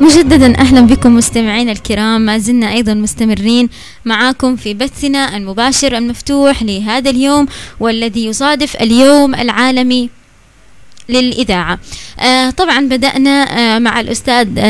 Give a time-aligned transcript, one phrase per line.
[0.00, 3.68] مجددا أهلا بكم مستمعينا الكرام ما زلنا أيضا مستمرين
[4.04, 7.46] معاكم في بثنا المباشر المفتوح لهذا اليوم
[7.80, 10.10] والذي يصادف اليوم العالمي
[11.08, 11.72] للإذاعة.
[11.72, 11.78] آه
[12.56, 13.30] طبعا بدأنا
[13.76, 14.62] آه مع الأستاذ آه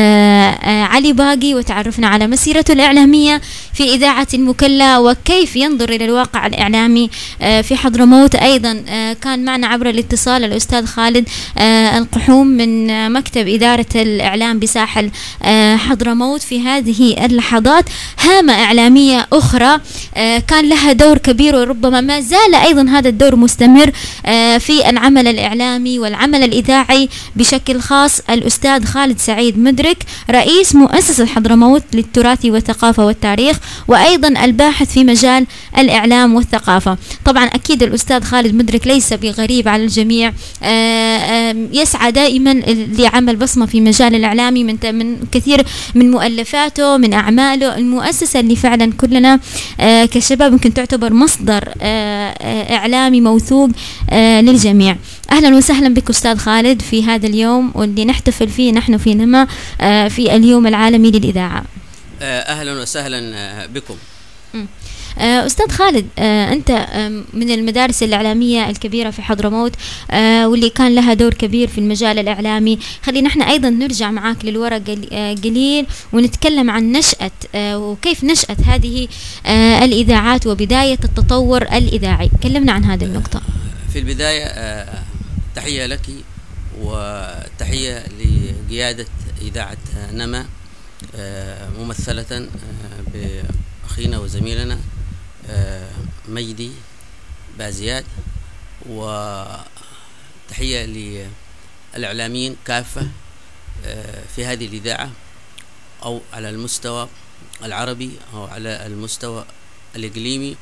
[0.49, 3.41] آه علي باقي وتعرفنا على مسيرته الإعلامية
[3.73, 7.09] في إذاعة المكلا وكيف ينظر إلى الواقع الإعلامي
[7.41, 8.35] آه في حضرموت.
[8.35, 14.59] أيضا آه كان معنا عبر الاتصال الأستاذ خالد آه القحوم من آه مكتب إدارة الإعلام
[14.59, 15.11] بساحل
[15.43, 17.85] آه حضرموت في هذه اللحظات.
[18.19, 19.79] هامة إعلامية أخرى
[20.15, 23.91] آه كان لها دور كبير وربما ما زال أيضا هذا الدور مستمر
[24.25, 29.97] آه في العمل الإعلامي والعمل العمل الإذاعي بشكل خاص الأستاذ خالد سعيد مدرك
[30.29, 36.97] رئيس مؤسسة حضرموت للتراث والثقافة والتاريخ وأيضا الباحث في مجال الإعلام والثقافة.
[37.25, 40.33] طبعا أكيد الأستاذ خالد مدرك ليس بغريب على الجميع.
[41.73, 42.53] يسعى دائما
[42.97, 45.65] لعمل بصمة في مجال الإعلامي من كثير
[45.95, 47.75] من مؤلفاته من أعماله.
[47.77, 49.39] المؤسسة اللي فعلا كلنا
[49.81, 51.73] كشباب يمكن تعتبر مصدر
[52.71, 53.69] إعلامي موثوق
[54.13, 54.97] للجميع.
[55.31, 59.47] أهلا وسهلا بك أستاذ خالد في هذا اليوم واللي نحتفل فيه نحن في نما
[60.09, 61.63] في اليوم العالمي للإذاعة.
[62.21, 63.95] أهلا وسهلا بكم.
[65.17, 66.87] أستاذ خالد أنت
[67.33, 69.71] من المدارس الإعلامية الكبيرة في حضرموت
[70.13, 72.79] واللي كان لها دور كبير في المجال الإعلامي.
[73.03, 74.81] خلينا إحنا أيضا نرجع معاك للورق
[75.43, 79.07] قليل ونتكلم عن نشأة وكيف نشأت هذه
[79.83, 82.29] الإذاعات وبداية التطور الإذاعي.
[82.43, 83.41] كلمنا عن هذه النقطة.
[83.93, 84.45] في البداية
[85.55, 86.09] تحية لك
[86.77, 89.05] وتحية لقيادة
[89.41, 89.77] إذاعة
[90.11, 90.45] نما
[91.77, 92.49] ممثلة
[93.13, 94.79] بأخينا وزميلنا
[96.27, 96.71] مجدي
[97.57, 98.05] بازياد
[98.89, 99.65] وتحية
[101.95, 103.07] للإعلاميين كافة
[104.35, 105.11] في هذه الإذاعة
[106.03, 107.09] أو على المستوى
[107.63, 109.45] العربي أو على المستوى
[109.95, 110.55] الإقليمي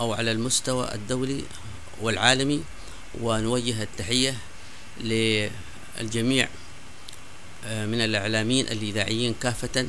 [0.00, 1.44] أو على المستوى الدولي
[2.00, 2.62] والعالمي.
[3.20, 4.34] ونوجه التحية
[5.00, 6.48] للجميع
[7.66, 9.86] من الإعلاميين الإذاعيين كافة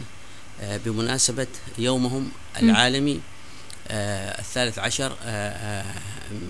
[0.62, 3.22] بمناسبة يومهم العالمي
[3.92, 5.16] الثالث عشر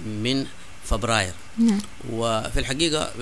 [0.06, 0.46] من
[0.86, 1.34] فبراير.
[2.10, 3.14] وفي الحقيقة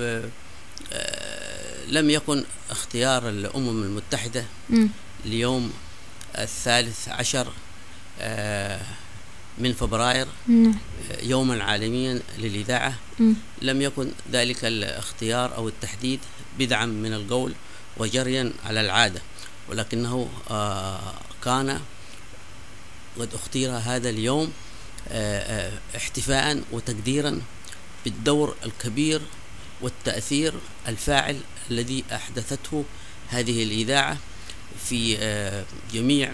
[1.88, 4.46] لم يكن اختيار الأمم المتحدة
[5.26, 5.74] ليوم
[6.38, 7.54] الثالث عشر
[9.60, 10.28] من فبراير
[11.24, 12.94] يوما عالميا للإذاعة.
[13.62, 16.20] لم يكن ذلك الاختيار أو التحديد
[16.60, 17.54] بدعا من القول
[17.98, 19.22] وجريا على العادة
[19.70, 20.30] ولكنه
[21.44, 21.80] كان
[23.20, 24.52] قد اختير هذا اليوم
[25.96, 27.42] احتفاء وتقديرا
[28.06, 29.22] بالدور الكبير
[29.82, 30.54] والتأثير
[30.88, 31.40] الفاعل
[31.72, 32.86] الذي أحدثته
[33.30, 34.18] هذه الإذاعة
[34.86, 35.18] في
[35.94, 36.34] جميع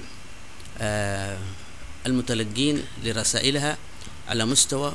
[2.06, 3.78] المتلقين لرسائلها
[4.28, 4.94] على مستوى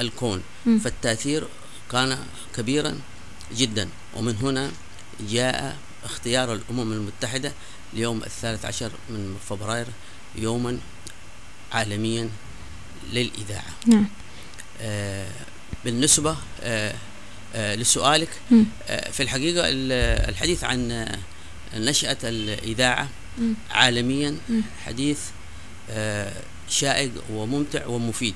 [0.00, 0.78] الكون م.
[0.78, 1.48] فالتأثير
[1.92, 2.18] كان
[2.56, 2.98] كبيرا
[3.56, 4.70] جدا ومن هنا
[5.20, 7.52] جاء اختيار الأمم المتحدة
[7.94, 9.86] ليوم الثالث عشر من فبراير
[10.36, 10.78] يوما
[11.72, 12.30] عالميا
[13.12, 14.06] للإذاعة نعم.
[14.80, 15.28] آه
[15.84, 16.94] بالنسبة آه
[17.54, 18.28] آه لسؤالك
[18.88, 19.62] آه في الحقيقة
[20.28, 21.08] الحديث عن
[21.74, 23.08] نشأة الإذاعة
[23.38, 23.52] م.
[23.70, 24.60] عالميا م.
[24.84, 25.18] حديث
[26.68, 28.34] شائق وممتع ومفيد.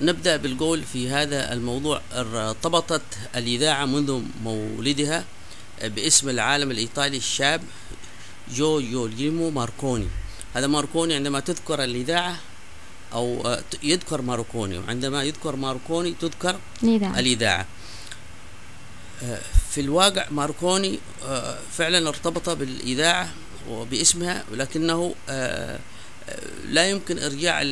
[0.00, 2.00] نبدأ بالقول في هذا الموضوع.
[2.12, 3.02] ارتبطت
[3.36, 5.24] الإذاعة منذ مولدها
[5.82, 7.62] باسم العالم الإيطالي الشاب
[8.54, 10.08] جو جوليمو ماركوني.
[10.54, 12.36] هذا ماركوني عندما تذكر الإذاعة
[13.12, 17.66] أو يذكر ماركوني وعندما يذكر ماركوني تذكر الإذاعة, الإذاعة.
[19.70, 20.98] في الواقع ماركوني
[21.72, 23.32] فعلا ارتبط بالإذاعة
[23.70, 25.14] وباسمها ولكنه
[26.68, 27.62] لا يمكن إرجاع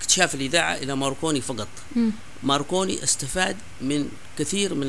[0.00, 2.08] اكتشاف الإذاعة إلى ماركوني فقط م.
[2.42, 4.88] ماركوني استفاد من كثير من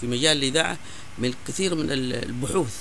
[0.00, 0.78] في مجال الإذاعة
[1.18, 2.74] من كثير من البحوث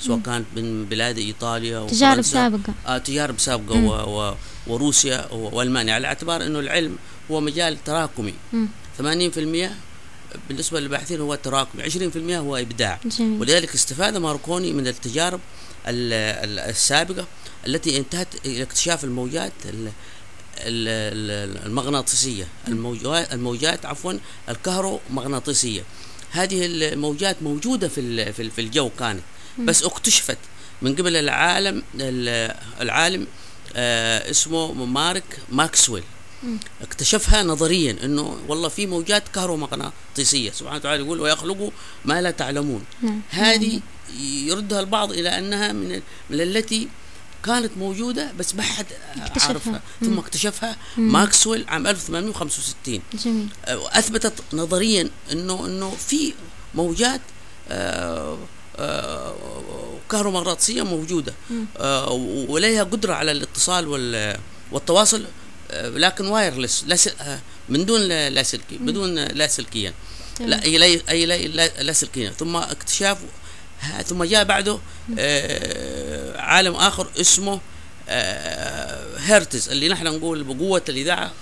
[0.00, 0.18] سواء.
[0.18, 4.34] كانت من بلاد إيطاليا تجارب سابقة آه تجارب سابقة و و
[4.66, 6.96] وروسيا وألمانيا على اعتبار إنه العلم
[7.30, 8.66] هو مجال تراكمي م.
[8.98, 9.02] 80%
[10.48, 13.40] بالنسبة للباحثين هو تراكمي 20% هو إبداع جميل.
[13.40, 15.40] ولذلك استفاد ماركوني من التجارب
[15.86, 17.26] السابقة
[17.66, 19.52] التي انتهت إلى اكتشاف الموجات
[20.58, 22.48] المغناطيسية.
[23.32, 24.12] الموجات عفوا
[24.48, 25.84] الكهرومغناطيسية.
[26.30, 29.22] هذه الموجات موجودة في في الجو كانت
[29.58, 30.38] بس اكتشفت
[30.82, 31.82] من قبل العالم
[32.80, 33.26] العالم
[33.76, 36.02] آه اسمه مارك ماكسويل.
[36.82, 40.50] اكتشفها نظريا إنه والله في موجات كهرومغناطيسية.
[40.50, 41.70] سبحانه وتعالى يقول ويخلقوا
[42.04, 42.84] ما لا تعلمون.
[43.02, 43.20] نعم.
[43.30, 43.80] هذه
[44.20, 46.88] يردها البعض إلى أنها من من التي
[47.44, 48.86] كانت موجودة بس ما حد.
[49.40, 50.08] عرفها مم.
[50.08, 51.12] ثم اكتشفها مم.
[51.12, 56.32] ماكسويل عام 1865 جميل أثبتت نظريا انه إنه في
[56.74, 57.20] موجات
[57.68, 58.38] آه،
[58.76, 59.34] آه،
[60.10, 61.66] كهرومغناطيسية موجودة مم.
[61.76, 62.10] آه،
[62.48, 64.38] ولها قدرة على الاتصال وال-
[64.72, 65.24] والتواصل
[65.70, 66.84] آه، لكن wireless
[67.20, 69.94] آه، من دون لا- لاسلكي بدون لاسلكيا
[70.40, 70.62] لا.
[70.64, 71.46] اي لا اي لا-
[72.30, 73.18] ثم اكتشاف
[74.06, 74.78] ثم جاء بعده
[75.18, 77.60] آه، عالم آخر اسمه
[78.08, 81.32] آه، هيرتز اللي نحن نقول بقوة الإذاعة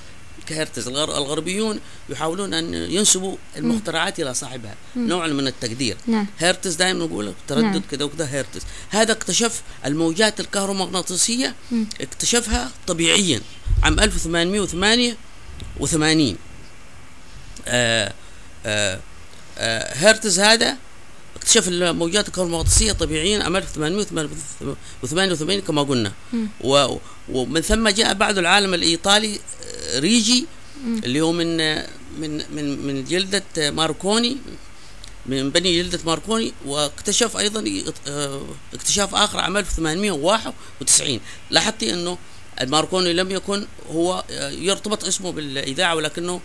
[0.47, 5.97] كهرتز الغر- الغربيون يحاولون أن ينسبوا المخترعات إلى صاحبها نوع من التقدير.
[6.07, 6.27] نعم.
[6.39, 7.35] هيرتز دائما نقول نعم.
[7.49, 8.63] تردد كذا وكذا هيرتز.
[8.91, 11.87] هذا اكتشف الموجات الكهرومغناطيسية مم.
[12.01, 13.41] اكتشفها طبيعيا
[13.83, 16.37] عام 1888
[17.69, 18.13] آه
[18.67, 18.99] آه
[19.59, 20.77] آه هيرتز هذا
[21.41, 26.13] اكتشف الموجات الكهرومغناطيسيه طبيعيا عام 1888 كما قلنا.
[26.61, 26.97] و-
[27.29, 29.41] ومن ثم جاء بعد العالم الإيطالي
[29.97, 30.47] ريجي.
[31.05, 31.57] اللي هو من
[32.21, 34.37] من من من جلدة ماركوني
[35.27, 37.65] من بني جلدة ماركوني واكتشف أيضا
[38.09, 38.43] آه،
[38.75, 41.21] اكتشاف آخر عام 1891
[41.51, 42.19] لاحظتي إنه
[42.61, 46.41] الماركوني لم يكن هو آه، يرتبط اسمه بالإذاعة ولكنه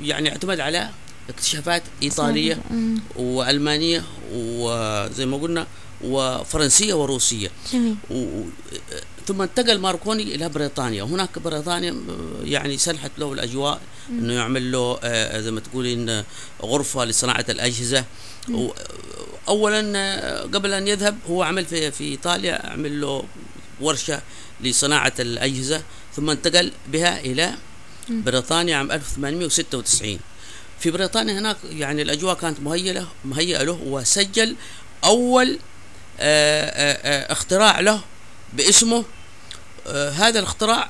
[0.00, 0.90] يعني اعتمد على
[1.28, 3.00] اكتشافات إيطالية مم.
[3.16, 5.66] وألمانية وزي ما قلنا
[6.04, 7.50] وفرنسية وروسية.
[7.72, 7.96] جميل.
[8.10, 8.42] و...
[9.26, 11.02] ثم انتقل ماركوني إلى بريطانيا.
[11.02, 13.80] وهناك بريطانيا آه، يعني سنحت له الأجواء
[14.10, 16.24] إنه يعمل له آه، زي ما تقولين آه،
[16.62, 18.04] غرفة لصناعة الأجهزة.
[18.50, 18.70] و-
[19.48, 23.24] اولا آه، قبل أن يذهب هو عمل في في إيطاليا عمل له
[23.80, 24.22] ورشة
[24.60, 25.82] لصناعة الأجهزة
[26.16, 27.54] ثم انتقل بها إلى.
[28.08, 30.18] بريطانيا عام 1896
[30.80, 34.56] في بريطانيا هناك يعني الأجواء كانت مهيئه مهيئة له وسجل
[35.04, 35.58] أول
[36.20, 38.00] آه، آه، آه، اختراع له
[38.52, 39.04] باسمه
[40.14, 40.88] هذا الاختراع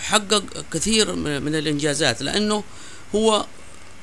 [0.00, 2.64] حقق كثير من الإنجازات لأنه
[3.14, 3.46] هو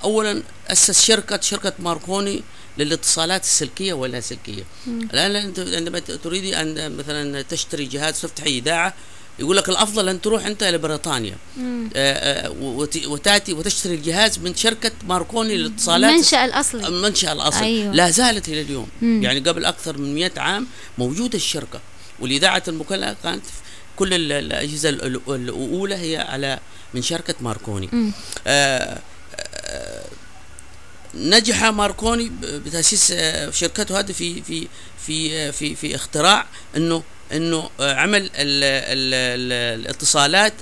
[0.04, 2.44] اولا أسس شركة شركة ماركوني
[2.78, 4.64] للاتصالات السلكية واللاسلكيه.
[4.88, 8.94] الآن عندما تريدي أن مثلا تشتري جهاز تفتحي إذاعة
[9.40, 11.90] يقول لك الأفضل أن تروح أنت إلى بريطانيا مم.
[11.96, 17.94] آه، آه، وت- وتأتي وتشتري الجهاز من شركة ماركوني للاتصالات المنشأ الأصلي المنشأ الأصل أيوة.
[17.94, 19.24] لا زالت إلى اليوم مم.
[19.24, 21.80] يعني قبل أكثر من 100 عام موجودة الشركة
[22.20, 23.44] والإذاعة المكلفة كانت
[23.96, 26.60] كل ال- الأجهزة ال- ال- الأولى هي على
[26.94, 28.12] من شركة ماركوني مم.
[28.48, 29.00] آه،
[29.56, 30.04] آه،
[31.16, 33.14] نجح ماركوني بتأسيس
[33.52, 34.68] شركته هذه في في
[35.06, 36.46] في في في اختراع
[36.78, 37.04] إنه
[37.34, 40.54] إنه آه، عمل ال ال ال الاتصالات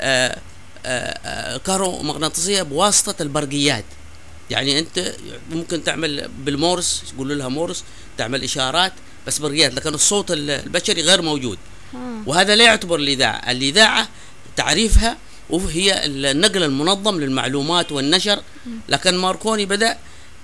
[0.00, 0.38] آه،
[0.86, 3.84] آه، كهرومغناطيسية بواسطة البرقيات.
[4.50, 5.12] يعني أنت
[5.50, 7.84] ممكن تعمل بالمورس يقولوا لها مورس
[8.18, 8.92] تعمل إشارات
[9.26, 11.58] بس برقيات لكن الصوت ال- البشري غير موجود.
[12.26, 13.50] وهذا لا يعتبر الإذاعة.
[13.50, 14.08] الإذاعة
[14.56, 15.16] تعريفها
[15.50, 18.42] وهي النقل المنظم للمعلومات والنشر.
[18.88, 19.96] لكن ماركوني بدأ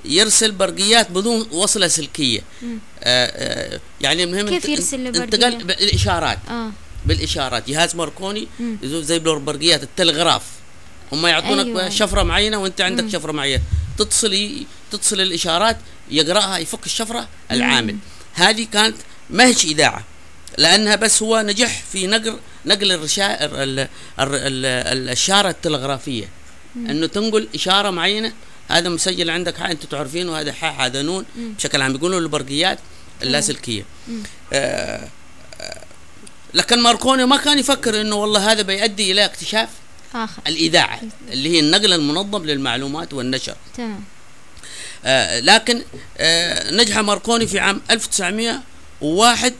[0.04, 2.40] يرسل برقيات بدون وصلة سلكية.
[2.62, 2.78] مم.
[3.02, 6.38] آه آه يعني المهم كيف يرسل انتقل البرقية؟ بالإشارات.
[6.50, 6.70] آه.
[7.06, 7.68] بالإشارات.
[7.68, 8.76] جهاز ماركوني مم.
[8.82, 10.42] زي بالبرقيات التلغراف.
[11.12, 11.88] هم يعطونك أيوة.
[11.88, 13.10] شفرة معينة وانت عندك مم.
[13.10, 13.62] شفرة معينة.
[13.98, 15.76] تتصل تتصل الإشارات
[16.10, 17.96] يقرأها يفك الشفرة العامل.
[18.34, 18.96] هذه كانت
[19.30, 20.04] ما هيش إذاعة.
[20.58, 23.44] لأنها بس هو نجح في نقل نقل الرشا...
[23.44, 23.54] ال...
[23.54, 23.78] ال...
[23.78, 24.34] ال...
[24.34, 24.66] ال...
[24.66, 26.28] الإشارة التلغرافية.
[26.76, 28.32] إنه تنقل إشارة معينة
[28.68, 31.24] هذا مسجل عندك حق أنتم تعرفينه هذا حاء هذا نون.
[31.36, 32.78] بشكل عام بيقولوا البرقيات
[33.22, 33.84] اللاسلكية.
[34.52, 35.08] آه
[35.60, 35.84] آه
[36.54, 39.68] لكن ماركوني ما كان يفكر إنه والله هذا بيؤدي إلى اكتشاف
[40.14, 40.42] آخر.
[40.46, 43.56] الإذاعة اللي هي النقل المنظم للمعلومات والنشر.
[43.76, 44.04] تمام.
[45.04, 45.82] آه لكن
[46.18, 49.54] آه نجح ماركوني في عام 1901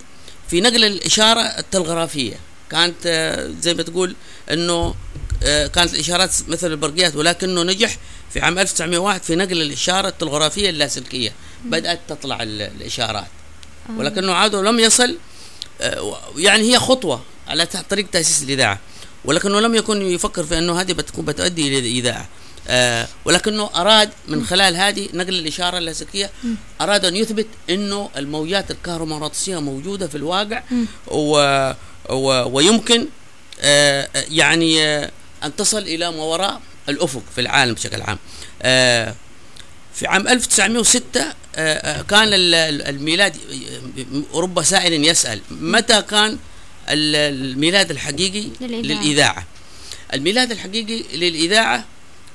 [0.48, 2.36] في نقل الإشارة التلغرافية.
[2.72, 4.14] كانت آه زي ما تقول
[4.50, 4.94] أنه
[5.42, 7.96] آه كانت الإشارات مثل البرقيات ولكنه نجح
[8.32, 11.32] في عام 1901 في نقل الإشارة التلغرافية اللاسلكية.
[11.64, 13.24] بدأت تطلع ال- الإشارات.
[13.90, 13.98] آه.
[13.98, 15.16] ولكنه عادة لم يصل
[16.36, 18.78] يعني هي خطوة على طريق تأسيس الإذاعة.
[19.24, 22.28] ولكنه لم يكن يفكر في أنه هذه بتكون بتؤدي إلى الإذاعة.
[22.68, 26.30] آه، ولكنه أراد من خلال هذه نقل الإشارة اللاسلكية
[26.80, 30.62] أراد أن يثبت أنه الموجات الكهرومغناطيسية موجودة في الواقع
[31.06, 31.36] و
[32.10, 33.06] ويمكن
[33.60, 35.10] آه، يعني آه،
[35.44, 38.18] أن تصل إلى ما وراء الأفق في العالم بشكل عام
[38.62, 39.14] آه،
[39.94, 43.36] في عام 1906 آه، آه، كان ال- ال- الميلاد
[44.34, 46.38] رب سائل يسأل متى كان
[46.88, 47.16] ال-
[47.50, 48.82] الميلاد الحقيقي للإذاعة.
[49.02, 49.46] للإذاعة
[50.14, 51.84] الميلاد الحقيقي للإذاعة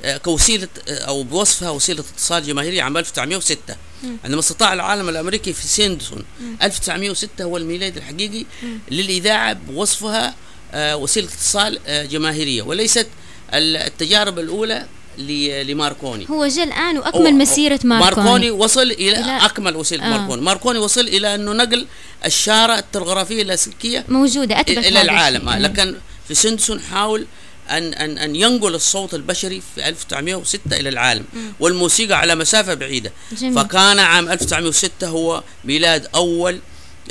[0.03, 3.75] آه، كوسيلة آه، أو بوصفها وسيلة اتصال جماهيرية عام 1906
[4.23, 6.23] عندما استطاع العالم الأمريكي في سيندسون
[6.63, 8.45] 1906 هو الميلاد الحقيقي
[8.91, 10.35] للإذاعة بوصفها
[10.73, 12.61] آه، وسيلة اتصال جماهيرية.
[12.61, 13.07] وليست
[13.53, 14.85] ال- التجارب الأولى
[15.17, 16.25] ل- لماركوني.
[16.29, 18.25] هو جاء الآن وأكمل مسيرة ماركوني.
[18.25, 20.09] ماركوني وصل إلى- أكمل وسيلة آه.
[20.09, 20.41] ماركوني.
[20.41, 21.87] ماركوني وصل إلى أنه نقل
[22.25, 25.49] الشاره التلغرافية اللاسلكيه موجودة أثبت إلى هذا العالم.
[25.49, 25.61] الشيء.
[25.61, 25.95] لكن
[26.27, 27.25] في سندسون حاول
[27.69, 31.25] أن أن أن ينقل الصوت البشري في 1906 إلى العالم
[31.59, 33.11] والموسيقى على مسافة بعيدة.
[33.31, 33.55] جميل.
[33.55, 36.59] فكان عام 1906 هو ميلاد أول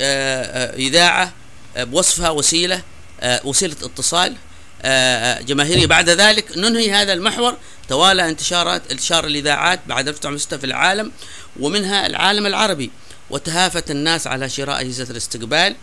[0.00, 1.32] آه، آه، إذاعة
[1.76, 2.82] آه، بوصفها وسيلة
[3.20, 4.34] آه، وسيلة اتصال
[5.46, 5.86] جماهيرية.
[5.86, 7.56] بعد ذلك ننهي هذا المحور.
[7.88, 11.12] توالى انتشارات انتشار الإذاعات بعد 1906 في العالم
[11.60, 12.90] ومنها العالم العربي.
[13.30, 15.76] وتهافت الناس على شراء أجهزة الاستقبال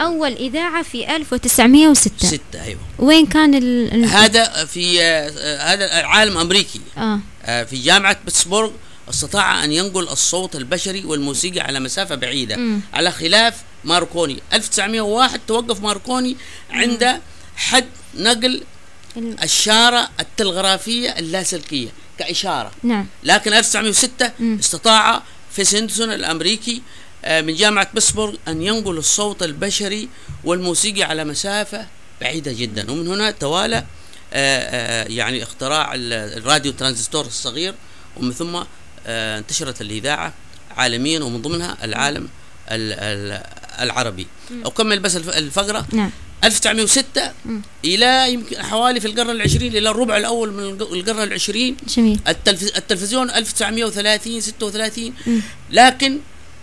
[0.00, 2.80] أول إذاعة في 1906 ستة أيوه.
[2.98, 4.04] وين كان ال...
[4.04, 6.80] هذا في آه، هذا عالم أمريكي.
[6.98, 7.20] آه.
[7.44, 8.70] آه، في جامعة بيتسبورغ
[9.10, 12.56] استطاع أن ينقل الصوت البشري والموسيقى على مسافة بعيدة.
[12.56, 12.80] مم.
[12.94, 14.42] على خلاف ماركوني.
[14.52, 16.36] 1901 توقف ماركوني
[16.70, 17.20] عند
[17.56, 17.84] حد
[18.14, 18.62] نقل
[19.16, 21.88] ال- الشارة التلغرافية اللاسلكية
[22.18, 22.70] كإشارة.
[22.82, 23.06] نعم.
[23.24, 24.58] لكن 1906 مم.
[24.58, 25.22] استطاع
[25.52, 26.80] في سندسون الأمريكي آه،
[27.28, 30.08] من جامعة بيتسبورغ أن ينقل الصوت البشري
[30.44, 31.86] والموسيقي على مسافة
[32.20, 32.90] بعيدة جدا.
[32.90, 33.84] ومن هنا توالى آه،
[34.32, 37.74] آه، يعني اختراع ال- الراديو ترانزستور الصغير
[38.16, 38.56] ومن ثم
[39.06, 40.32] آه، انتشرت الإذاعة
[40.76, 42.28] عالميا ومن ضمنها العالم
[42.70, 43.42] ال- ال-
[43.80, 44.26] العربي.
[44.64, 45.86] اكمل بس الف- الفقرة.
[45.92, 46.10] نعم.
[46.44, 47.62] 1906 مم.
[47.84, 51.76] إلى يمكن حوالي في القرن العشرين إلى الربع الأول من الق- القرن العشرين.
[51.96, 52.20] جميل.
[52.28, 52.76] التلف...
[52.76, 55.40] التلفزيون 1930 36 مم.
[55.70, 56.18] لكن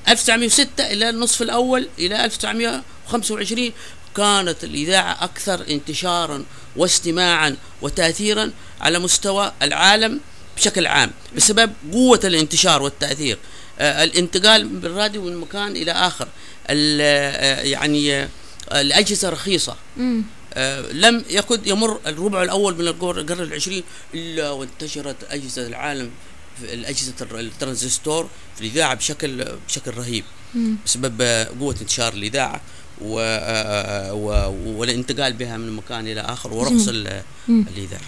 [0.07, 3.71] 1906 إلى النصف الأول إلى 1925
[4.15, 6.43] كانت الإذاعة أكثر انتشارا
[6.75, 10.19] واستماعا وتاثيرا على مستوى العالم
[10.57, 13.37] بشكل عام بسبب قوة الانتشار والتأثير.
[13.79, 16.27] آه الانتقال بالراديو من مكان إلى آخر.
[16.69, 18.29] ال- آه يعني آه
[18.71, 19.75] الأجهزة رخيصة.
[19.97, 20.23] مم.
[20.55, 23.83] آه، لم يكد يمر الربع الأول من القر- القرن العشرين
[24.13, 26.09] إلا وانتشرت أجهزة العالم
[26.63, 30.23] الأجهزة الترانزستور في الإذاعة بشكل بشكل رهيب
[30.55, 30.75] مم.
[30.85, 32.61] بسبب آه، قوة انتشار الإذاعة
[33.01, 36.53] و آه، و- والانتقال بها من مكان إلى آخر
[37.47, 37.65] مم.
[37.77, 38.01] الإذاعة.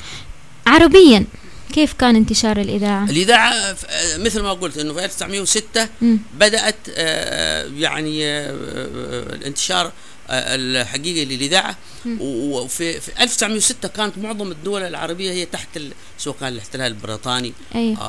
[0.67, 1.25] عربيا
[1.73, 6.17] كيف كان انتشار الإذاعة؟ الإذاعة آه، مثل ما قلت إنه في 1906 مم.
[6.39, 9.91] بدأت آه، يعني آه، آه، الانتشار
[10.29, 11.77] الحقيقي للاذاعه
[12.19, 15.79] وفي في 1906 كانت معظم الدول العربية هي تحت
[16.17, 18.01] سواء كان الاحتلال البريطاني أيوه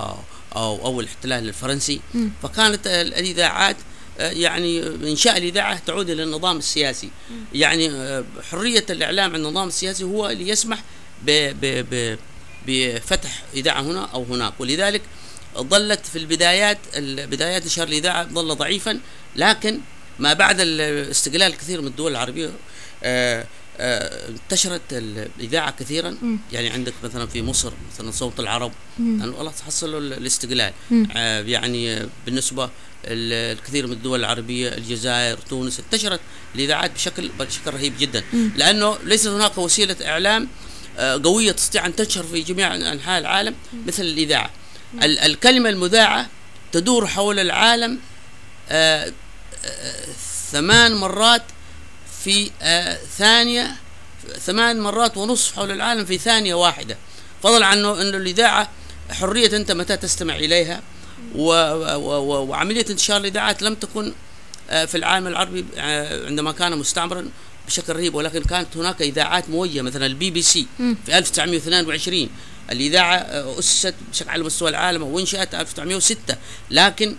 [0.56, 2.00] أو أو, الاحتلال الفرنسي.
[2.14, 2.30] مم.
[2.42, 3.76] فكانت ال- الإذاعات
[4.18, 7.10] آه، يعني انشاء الإذاعة تعود إلى النظام السياسي.
[7.54, 10.82] يعني آه، حرية الإعلام عن النظام السياسي هو اللي يسمح
[11.24, 11.30] ب
[11.60, 12.18] ب ب
[12.66, 14.52] بفتح إذاعة هنا أو هناك.
[14.58, 15.02] ولذلك
[15.58, 19.00] ظلت في البدايات ال- بدايات انتشار الإذاعة ظل ضعيفا
[19.36, 19.80] لكن
[20.18, 22.50] ما بعد الاستقلال الكثير من الدول العربية
[23.04, 23.46] آه،
[23.78, 26.16] آه، انتشرت الإذاعة كثيرا.
[26.52, 28.72] يعني عندك مثلا في مصر مثلا صوت العرب.
[28.98, 30.72] لأنه والله تحصلوا ال- الاستقلال.
[31.16, 32.64] آه، يعني بالنسبة
[33.04, 36.20] ال- الكثير من الدول العربية الجزائر تونس انتشرت
[36.54, 38.22] الإذاعات بشكل بشكل رهيب جدا.
[38.56, 40.48] لأنه ليست هناك وسيلة إعلام
[40.98, 43.54] قوية تستطيع أن تنشر في جميع أنحاء العالم
[43.86, 44.50] مثل الإذاعة
[45.02, 46.26] ال- الكلمة المذاعة
[46.72, 47.98] تدور حول العالم
[50.52, 51.42] ثمان مرات
[52.24, 53.76] في آه، ثانية
[54.38, 56.96] ثمان مرات ونصف حول العالم في ثانية واحدة.
[57.42, 58.70] فضلا عنه انه الإذاعة
[59.10, 60.82] حرية أنت متى تستمع إليها
[61.34, 61.48] و
[61.94, 64.12] و و وعملية انتشار الإذاعات لم تكن
[64.70, 67.28] آه، في العالم العربي آه، عندما كان مستعمرا
[67.66, 70.66] بشكل رهيب ولكن كانت هناك إذاعات موجهه مثلا البي بي سي.
[71.06, 72.28] في 1922
[72.70, 76.36] الإذاعة آه، أسست بشكل على مستوى العالم وانشأت 1906
[76.70, 77.16] لكن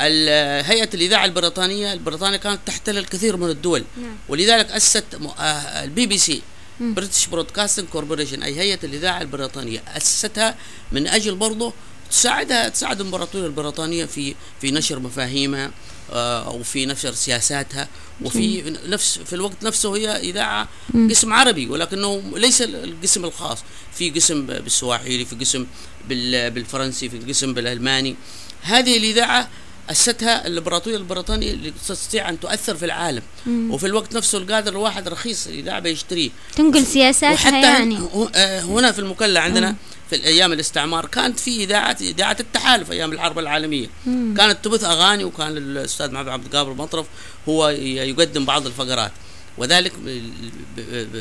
[0.00, 4.16] ال- هيئه الإذاعة البريطانية البريطانية كانت تحتل الكثير من الدول نعم.
[4.28, 6.42] ولذلك أسست م- آه، ال BBC.
[6.80, 10.56] British Broadcasting Corporation أي هيئة الإذاعة البريطانية أسستها
[10.92, 11.72] من أجل برضه
[12.10, 15.70] تساعدها تساعد الامبراطوريه البريطانية في في نشر مفاهيمها
[16.12, 17.88] آه، أو في نشر سياساتها
[18.22, 21.10] وفي نفس في الوقت نفسه هي إذاعة مم.
[21.10, 23.58] قسم عربي ولكنه ليس القسم الخاص
[23.94, 25.66] في قسم بالسواحيلي في قسم
[26.08, 28.16] بال- بالفرنسي في قسم بالألماني
[28.62, 29.48] هذه الإذاعة
[29.90, 33.70] أسستها الإمبراطورية البريطانية اللي تستطيع أن تؤثر في العالم مم.
[33.70, 37.98] وفي الوقت نفسه القادر الواحد رخيص الإذاعة بيشتريه تنقل سياساتها وحتى يعني
[38.34, 39.76] آه، هنا في المكلا عندنا مم.
[40.10, 44.34] في الأيام الاستعمار كانت في اذاعات إذاعة التحالف أيام الحرب العالمية مم.
[44.36, 47.06] كانت تبث أغاني وكان الأستاذ محمد عبد القادر المطرف
[47.48, 49.12] هو يقدم بعض الفقرات
[49.58, 49.92] وذلك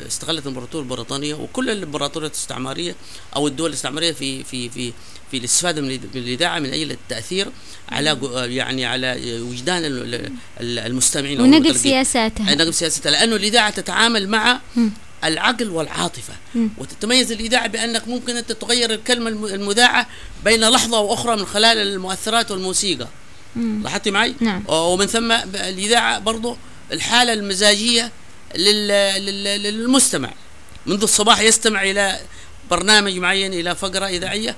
[0.07, 2.95] استغلت الامبراطوريه البريطانية وكل الامبراطوريات الاستعمارية
[3.35, 4.93] أو الدول الاستعمارية في في في
[5.31, 7.47] في الاستفادة من الاذاعه من أجل التأثير
[7.89, 9.81] على يعني على وجدان
[10.59, 12.55] المستمعين ونقل سياساتها.
[12.55, 13.11] نقل سياساتها.
[13.11, 14.59] لأنه الاذاعه تتعامل مع
[15.23, 16.33] العقل والعاطفة.
[16.77, 20.07] وتتميز الاذاعه بأنك ممكن أنت تغير الكلمة المذاعة
[20.43, 23.07] بين لحظة وأخرى من خلال المؤثرات والموسيقى.
[23.55, 24.63] لاحظتي معي؟ نعم.
[24.67, 26.57] ومن ثم الاذاعه برضه
[26.91, 28.11] الحالة المزاجية
[28.57, 30.33] للمستمع.
[30.85, 32.19] منذ الصباح يستمع إلى
[32.71, 34.55] برنامج معين إلى فقرة إذاعية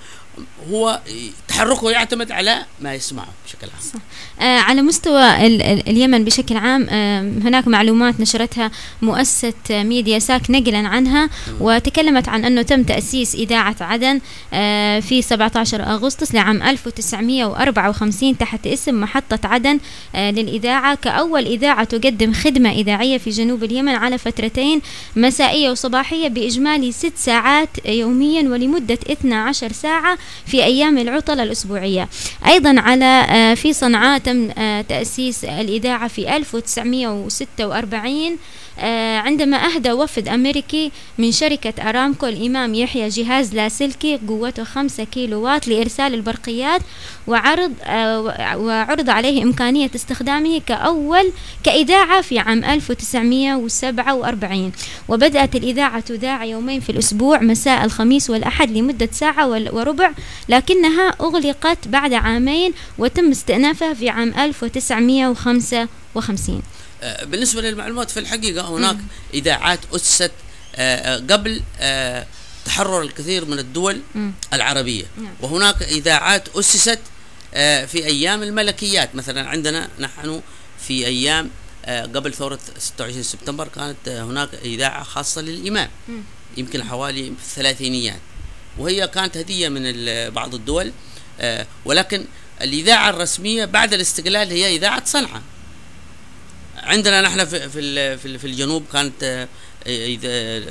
[0.71, 0.99] هو
[1.47, 3.81] تحركه يعتمد على ما يسمعه بشكل عام.
[3.93, 3.99] صح.
[4.45, 10.51] آه على مستوى ال ال اليمن بشكل عام آه هناك معلومات نشرتها مؤسسة ميديا ساك
[10.51, 11.29] نقلا عنها
[11.59, 14.19] وتكلمت عن أنه تم تأسيس إذاعة عدن
[14.53, 19.79] آه في 17 أغسطس لعام 1954 تحت اسم محطة عدن
[20.15, 24.81] آه للإذاعة كأول إذاعة تقدم خدمة إذاعية في جنوب اليمن على فترتين
[25.15, 30.17] مسائية وصباحية بإجمالي ست ساعات يوميا ولمدة 12 ساعة.
[30.45, 32.09] في أيام العطل الأسبوعية.
[32.47, 38.37] أيضا على آه، في صنعاء تم آه، تأسيس الإذاعة في 1946 آه،
[39.17, 45.67] عندما أهدى وفد أمريكي من شركة أرامكو الإمام يحيى جهاز لاسلكي قوته 5 كيلو وات
[45.67, 46.81] لإرسال البرقيات
[47.27, 51.31] وعرض آه، وعرض عليه إمكانية استخدامه كأول
[51.63, 54.71] كإذاعة في عام 1947
[55.09, 60.11] وبدأت الإذاعة تذاع يومين في الأسبوع مساء الخميس والأحد لمدة ساعة وربع
[60.49, 66.61] لكنها أغلقت بعد عامين وتم استئنافها في عام 1955 آه،
[67.01, 68.97] بالنسبة للمعلومات في الحقيقة هناك
[69.33, 70.31] إذاعات أسست
[70.75, 71.61] آه، آه، قبل
[72.65, 74.01] تحرر الكثير من الدول
[74.53, 75.05] العربية.
[75.17, 75.33] نعم.
[75.41, 76.99] وهناك إذاعات أسست
[77.87, 79.15] في أيام الملكيات.
[79.15, 80.41] مثلا عندنا نحن
[80.87, 81.49] في أيام
[81.87, 85.89] قبل ثورة 26 سبتمبر كانت هناك إذاعة خاصة للإمام.
[86.57, 88.19] يمكن حوالي في الثلاثينيات
[88.77, 89.93] وهي كانت هدية من
[90.29, 90.91] بعض الدول
[91.85, 92.25] ولكن
[92.61, 95.41] الإذاعة الرسمية بعد الاستقلال هي إذاعة صنعاء.
[96.87, 97.69] عندنا نحن في
[98.17, 99.47] في في الجنوب كانت آه،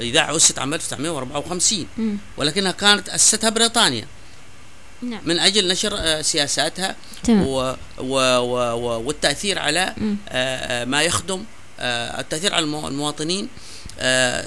[0.00, 4.07] إذاعة أسست عام 1954 ولكنها كانت أسستها بريطانيا.
[5.02, 5.20] نعم.
[5.24, 6.96] من أجل نشر آه، سياساتها
[7.29, 9.94] و و و والتأثير على
[10.29, 11.44] آه، ما يخدم
[12.18, 13.48] التأثير على المواطنين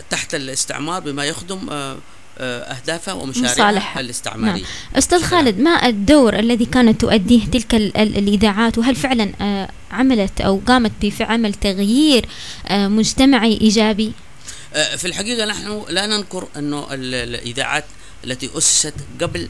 [0.09, 1.69] تحت الاستعمار بما يخدم
[2.41, 4.61] أهدافها ومشاريعها الاستعماريه.
[4.61, 4.71] نعم.
[4.95, 10.91] أستاذ خالد ما الدور الذي كانت تؤديه تلك الإذاعات وهل فعلا آه، عملت أو قامت
[11.19, 12.25] بعمل تغيير
[12.67, 14.11] آه، مجتمعي إيجابي؟
[14.73, 17.85] آه، في الحقيقة نحن لا ننكر أنه الإذاعات
[18.23, 19.49] التي أسست قبل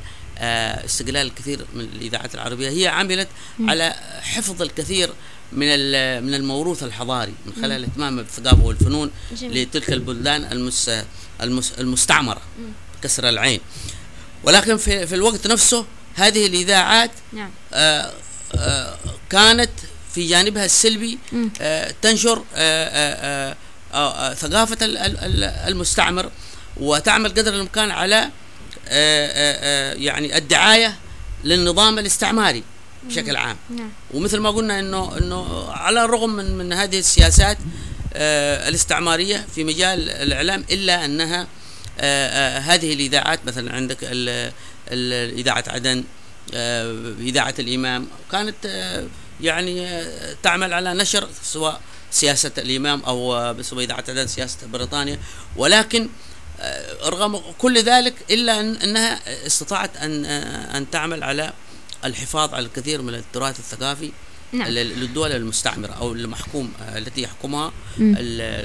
[0.86, 3.28] استقلال الكثير من الإذاعات العربية هي عملت.
[3.60, 5.10] على حفظ الكثير
[5.52, 5.68] من
[6.24, 9.64] من الموروث الحضاري من خلال اهتمامها بالثقافه والفنون جميل.
[9.64, 10.44] لتلك البلدان
[11.42, 12.42] المس المستعمرة
[13.04, 13.60] كسر العين.
[14.44, 15.86] ولكن في في الوقت نفسه
[16.16, 17.50] هذه الإذاعات نعم.
[17.74, 18.12] آه
[18.56, 18.98] آه
[19.30, 19.70] كانت
[20.14, 21.20] في جانبها السلبي
[21.62, 23.56] آه تنشر آه آه
[23.94, 24.78] آه ثقافة
[25.68, 26.32] المستعمر
[26.78, 28.30] وتعمل قدر الإمكان على آه
[28.88, 30.96] آه يعني الدعاية
[31.44, 32.64] للنظام الاستعماري.
[33.04, 33.58] بشكل عام.
[33.70, 33.92] نعم.
[34.14, 37.58] ومثل ما قلنا انه إنه على الرغم من من هذه السياسات
[38.14, 41.48] آه الاستعمارية في مجال الإعلام إلا أنها
[42.00, 43.98] آه آه هذه الإذاعات مثلا عندك
[44.92, 46.04] إذاعة عدن
[46.54, 49.08] آه، إذاعة الإمام كانت آه،
[49.42, 51.82] يعني آه، تعمل على نشر سواء
[52.12, 55.20] سياسة الإمام أو سواء إذاعة عدن سياسة بريطانيا.
[55.56, 56.10] ولكن
[57.06, 60.26] رغم كل ذلك إلا أن أنها استطاعت أن
[60.76, 61.54] أن تعمل على
[62.06, 64.12] الحفاظ على الكثير من التراث الثقافي
[64.52, 64.68] نعم.
[64.68, 67.72] للدول المستعمرة أو المحكوم آه، التي يحكمها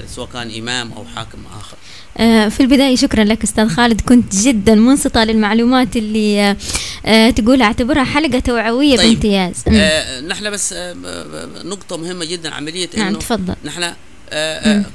[0.07, 1.77] سواء كان إمام أو حاكم آخر.
[2.17, 4.01] آه، في البداية شكرا لك أستاذ خالد.
[4.01, 6.55] كنت جدا منصتة للمعلومات اللي
[7.05, 9.09] آه، تقول أعتبرها حلقة توعوية طيب.
[9.09, 9.63] بامتياز.
[9.67, 10.75] آه نحن بس
[11.65, 13.55] نقطة مهمة جدا عملية نعم إنه تفضل.
[13.65, 13.93] نحن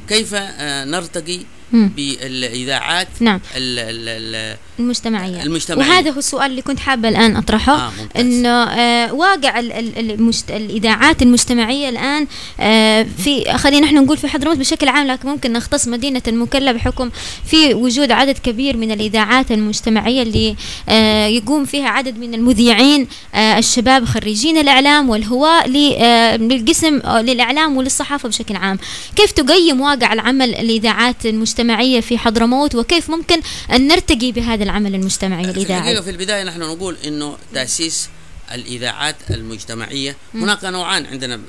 [0.08, 1.40] كيف نرتقي
[1.72, 3.40] بالإذاعات نعم.
[3.56, 5.42] ال ال ال المجتمعية.
[5.42, 5.90] المجتمعية.
[5.90, 10.50] وهذا هو السؤال اللي كنت حابة الآن أطرحه آه إنه آه واقع ال ال المجت...
[10.50, 12.26] الإذاعات المجتمعية الآن
[12.60, 17.10] آه في خلينا نحن نقول في حضرموت بشكل عام لكن ممكن نختص مدينة المكلا بحكم
[17.46, 20.56] في وجود عدد كبير من الإذاعات المجتمعية اللي
[20.88, 27.76] آه يقوم فيها عدد من المذيعين آه الشباب خريجين الإعلام والهواء آه، للقسم آه، للإعلام
[27.76, 28.78] وللصحافة بشكل عام.
[29.16, 31.26] كيف تقيم واقع العمل الإذاعات
[31.60, 33.40] المجتمعيه في حضرموت وكيف ممكن
[33.72, 38.08] أن نرتقي بهذا العمل المجتمعي الإذاعي؟ في البداية نحن نقول أنه تأسيس
[38.52, 40.16] الإذاعات المجتمعية.
[40.34, 41.40] هناك نوعان عندنا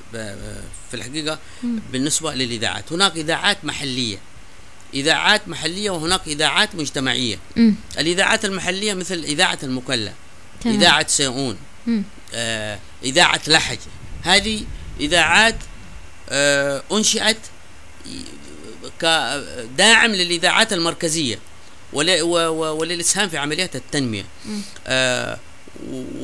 [0.91, 1.39] في الحقيقة
[1.91, 2.93] بالنسبة للإذاعات.
[2.93, 4.17] هناك إذاعات محلية.
[4.93, 7.39] إذاعات محلية وهناك إذاعات مجتمعية.
[7.55, 7.75] مم.
[7.99, 10.13] الإذاعات المحلية مثل إذاعة المكلا
[10.61, 10.75] تمام.
[10.75, 11.57] إذاعة سيئون.
[12.33, 13.79] آه، إذاعة لحج.
[14.23, 14.63] هذه
[14.99, 15.55] إذاعات
[16.29, 17.37] آه، أنشئت
[19.01, 21.39] كداعم للإذاعات المركزية
[21.93, 24.25] ول- و- و- وللإسهام في عمليات التنمية.
[24.87, 25.37] آه،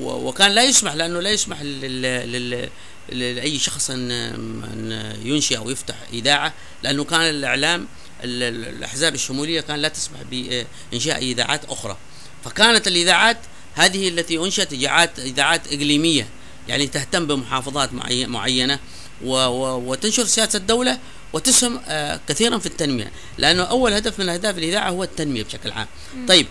[0.03, 2.69] وكان لا يسمح لأنه لا يسمح لل- لل-
[3.09, 7.87] لأي شخص أن أن ينشئ أو يفتح إذاعة لأنه كان الإعلام
[8.23, 11.97] ال- ال- الأحزاب الشمولية كان لا تسمح بإنشاء إذاعات أخرى.
[12.45, 13.37] فكانت الإذاعات
[13.75, 16.27] هذه التي أنشأت إذاعات إذاعات إقليمية
[16.67, 18.79] يعني تهتم بمحافظات معي- معينة
[19.23, 20.99] و و وتنشر سياسة الدولة
[21.33, 25.87] وتسهم آه، كثيرا في التنمية لأنه أول هدف من أهداف الإذاعة هو التنمية بشكل عام.
[26.27, 26.47] طيب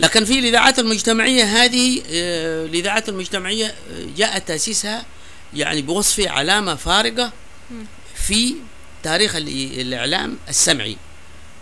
[0.00, 5.04] لكن في الإذاعات المجتمعية هذه آه، الإذاعات المجتمعية آه، جاء تأسيسها
[5.54, 7.32] يعني بوصف علامة فارقة
[8.14, 8.54] في
[9.02, 9.36] تاريخ الإ-
[9.78, 10.96] الإعلام السمعي.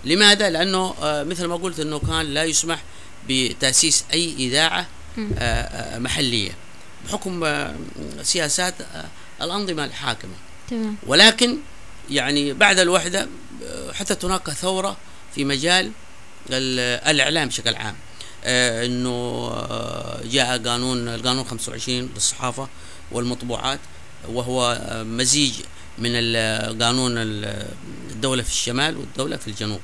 [0.04, 2.82] لماذا؟ لأنه مثل ما قلت أنه كان لا يسمح
[3.28, 4.86] بتأسيس أي إذاعة
[5.98, 6.50] محلية
[7.06, 7.46] بحكم
[8.22, 8.74] سياسات
[9.42, 10.32] الأنظمة الحاكمة.
[11.06, 11.56] ولكن
[12.10, 13.28] يعني بعد الوحدة
[13.94, 14.96] حدثت هناك ثورة
[15.34, 15.90] في مجال
[16.50, 17.96] ال- الإعلام بشكل عام.
[18.44, 19.10] آه، إنه
[19.54, 22.68] آه، جاء قانون القانون 25 للصحافه
[23.12, 23.80] والمطبوعات
[24.28, 25.52] وهو آه، مزيج
[25.98, 27.66] من ال- قانون ال-
[28.10, 29.80] الدولة في الشمال والدولة في الجنوب.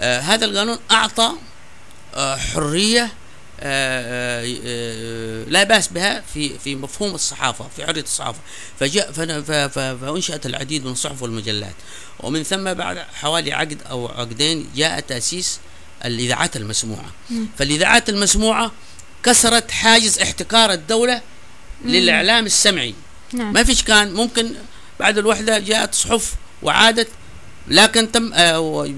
[0.00, 1.32] هذا القانون أعطى
[2.14, 2.36] آه،
[3.60, 8.38] آه، آه، آه، لا بأس بها في في مفهوم الصحافة في حريه الصحافة.
[8.80, 9.12] فجاء
[9.98, 11.74] فأنشأت العديد من الصحف والمجلات.
[12.20, 15.58] ومن ثم بعد حوالي عقد أو عقدين جاء تأسيس
[16.04, 17.10] الإذاعات المسموعة.
[17.58, 18.72] فالإذاعات المسموعة
[19.22, 21.20] كسرت حاجز احتكار الدولة
[21.84, 22.94] للإعلام السمعي.
[23.32, 23.52] نعم.
[23.52, 24.50] ما فيش كان ممكن
[25.00, 27.08] بعد الوحدة جاءت صحف وعادت
[27.68, 28.32] لكن تم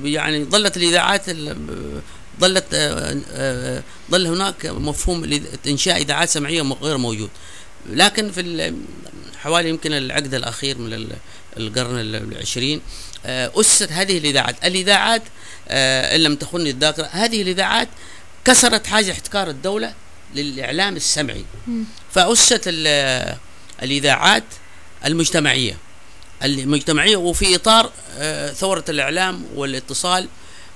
[0.04, 2.00] يعني ظلت الإذاعات ال-
[2.40, 7.30] ظلت آه، آه، ظل هناك مفهوم انشاء إذاعات سمعية غير موجود.
[7.90, 8.76] لكن في ال-
[9.38, 11.16] حوالي يمكن العقد الأخير من ال-
[11.56, 12.80] القرن ال- العشرين
[13.26, 14.64] آه، أسست هذه الإذاعات.
[14.64, 15.22] الإذاعات
[15.70, 17.88] إن لم تخني الذاكرة هذه الإذاعات
[18.44, 19.94] كسرت حاجة احتكار الدولة
[20.34, 21.44] للإعلام السمعي.
[21.66, 21.84] مم.
[22.12, 23.36] فأسست ال-
[23.82, 24.44] الإذاعات
[25.04, 25.76] المجتمعية.
[26.44, 30.28] المجتمعية وفي إطار آه، ثورة الإعلام والاتصال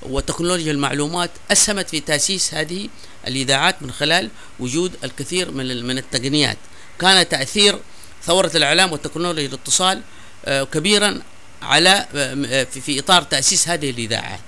[0.09, 2.89] وتكنولوجيا المعلومات أسهمت في تأسيس هذه
[3.27, 6.59] الإذاعات من خلال وجود الكثير من من التقنيات.
[6.99, 7.79] كان تأثير
[8.25, 10.03] ثورة الإعلام وتكنولوجيا الاتصال
[10.45, 11.23] آه، كبيرا
[11.63, 14.41] على آه، في في إطار تأسيس هذه الإذاعات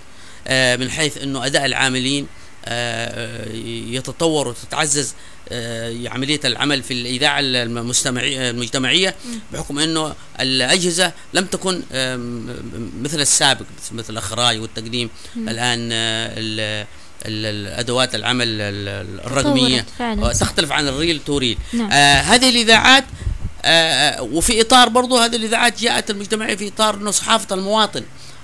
[0.47, 2.27] آه، من حيث أنه أداء العاملين
[2.65, 3.53] آه،
[3.89, 5.15] يتطور وتتعزز آه،
[6.07, 9.15] عملية العمل في الإذاعة المجتمعية
[9.53, 11.83] بحكم إنه الأجهزة لم تكن
[13.03, 15.11] مثل السابق مثل- الأخراج والتقديم.
[15.37, 16.87] الآن آه، ال-
[17.27, 21.91] ال- الأدوات العمل ال- الرقمية آه، تختلف عن ال reel to reel نعم.
[21.93, 23.05] آه هذه الإذاعات
[23.65, 23.69] آه
[24.19, 28.03] آه، وفي إطار برضو هذه الإذاعات جاءت المجتمعية في إطار انه صحافه المواطن.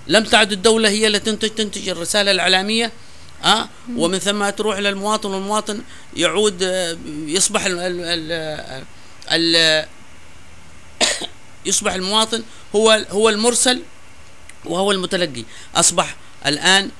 [0.08, 2.92] لم تعد الدولة هي التي تنتج تنتج الرسالة الإعلامية.
[3.44, 5.83] آه ومن ثم تروح إلى المواطن والمواطن
[6.16, 8.85] يعود آه، يصبح ال ال ال
[9.31, 9.87] ال
[11.66, 12.42] يصبح المواطن
[12.76, 13.83] هو هو المرسل
[14.64, 15.44] وهو المتلقي.
[15.74, 16.90] أصبح الآن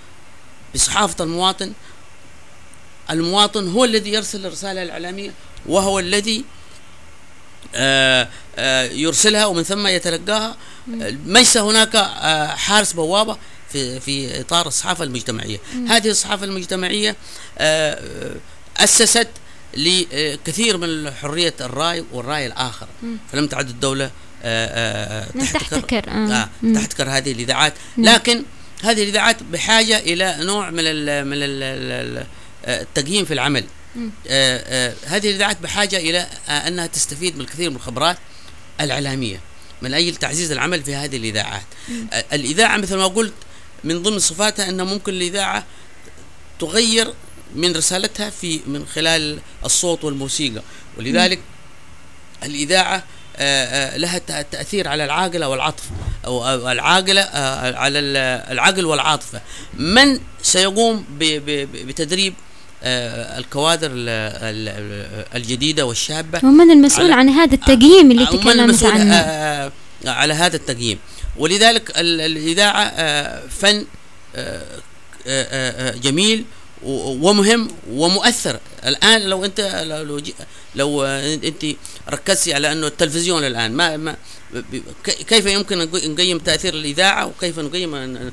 [0.75, 1.73] بصحافة المواطن
[3.11, 5.31] المواطن هو الذي يرسل الرسالة الإعلامية
[5.67, 6.45] وهو الذي
[7.75, 10.57] آه، آه، يرسلها ومن ثم يتلقاها.
[11.27, 11.97] ليس هناك
[12.57, 13.37] حارس بوابة.
[13.73, 17.17] في في إطار الصحافة المجتمعية هذه الصحافة المجتمعية
[17.59, 19.29] آه، آه، أسست
[19.77, 23.17] لكثير من حرية الرأي والرأي الآخر مم.
[23.33, 24.11] فلم تعد الدولة
[24.43, 26.33] آه، من تحتكر آه.
[26.33, 26.75] آه مم.
[26.75, 27.75] تحتكر هذه الإذاعات.
[27.99, 28.43] لكن
[28.83, 32.27] هذه الإذاعات بحاجة إلى نوع من ال من ال ال
[32.67, 33.65] التقييم في العمل
[33.97, 34.11] مم.
[34.29, 38.17] آه آه هذه الإذاعات بحاجة إلى آه أنها تستفيد من الكثير من الخبرات
[38.81, 39.41] الإعلامية
[39.83, 41.67] من أجل تعزيز العمل في هذه الإذاعات
[42.13, 43.33] آه الإذاعة مثل ما قلت
[43.85, 45.65] من ضمن صفاتها ان ممكن الاذاعه
[46.59, 47.13] تغير
[47.55, 50.63] من رسالتها في من خلال الصوت والموسيقى.
[50.99, 51.39] ولذلك
[52.45, 53.05] الإذاعة
[53.37, 53.65] آه،
[53.95, 55.83] آه، لها تأ- تأثير على العاقلة والعطف
[56.27, 58.17] أو العاقلة آه، على ال-
[58.53, 59.41] العقل والعاطفة.
[59.75, 62.35] من سيقوم بتدريب
[62.83, 69.15] الكوادر ال- ال- الجديدة والشابة ومن المسؤول عن هذا التقييم اللي تكلمت عنه؟
[70.07, 70.99] على هذا التقييم.
[71.37, 73.85] ولذلك ال- الإذاعة آه، فن
[74.37, 74.65] آه،
[75.27, 76.45] آه، جميل
[76.83, 78.61] ومهم ومؤثر.
[78.87, 80.21] الآن لو أنت لو
[80.75, 81.67] لو, أنت
[82.11, 84.17] ركزتي على أنه التلفزيون الآن ما, ما
[85.05, 88.31] كيف يمكن أن نقيم تأثير الإذاعة وكيف نقيم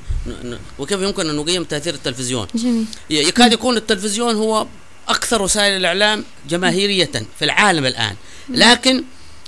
[0.80, 2.86] وكيف يمكن أن نقيم تأثير التلفزيون؟ جميل.
[3.10, 4.68] يكاد يكون التلفزيون هو
[5.08, 8.16] أكثر وسائل الإعلام جماهيرية في العالم الآن.
[8.50, 9.04] لكن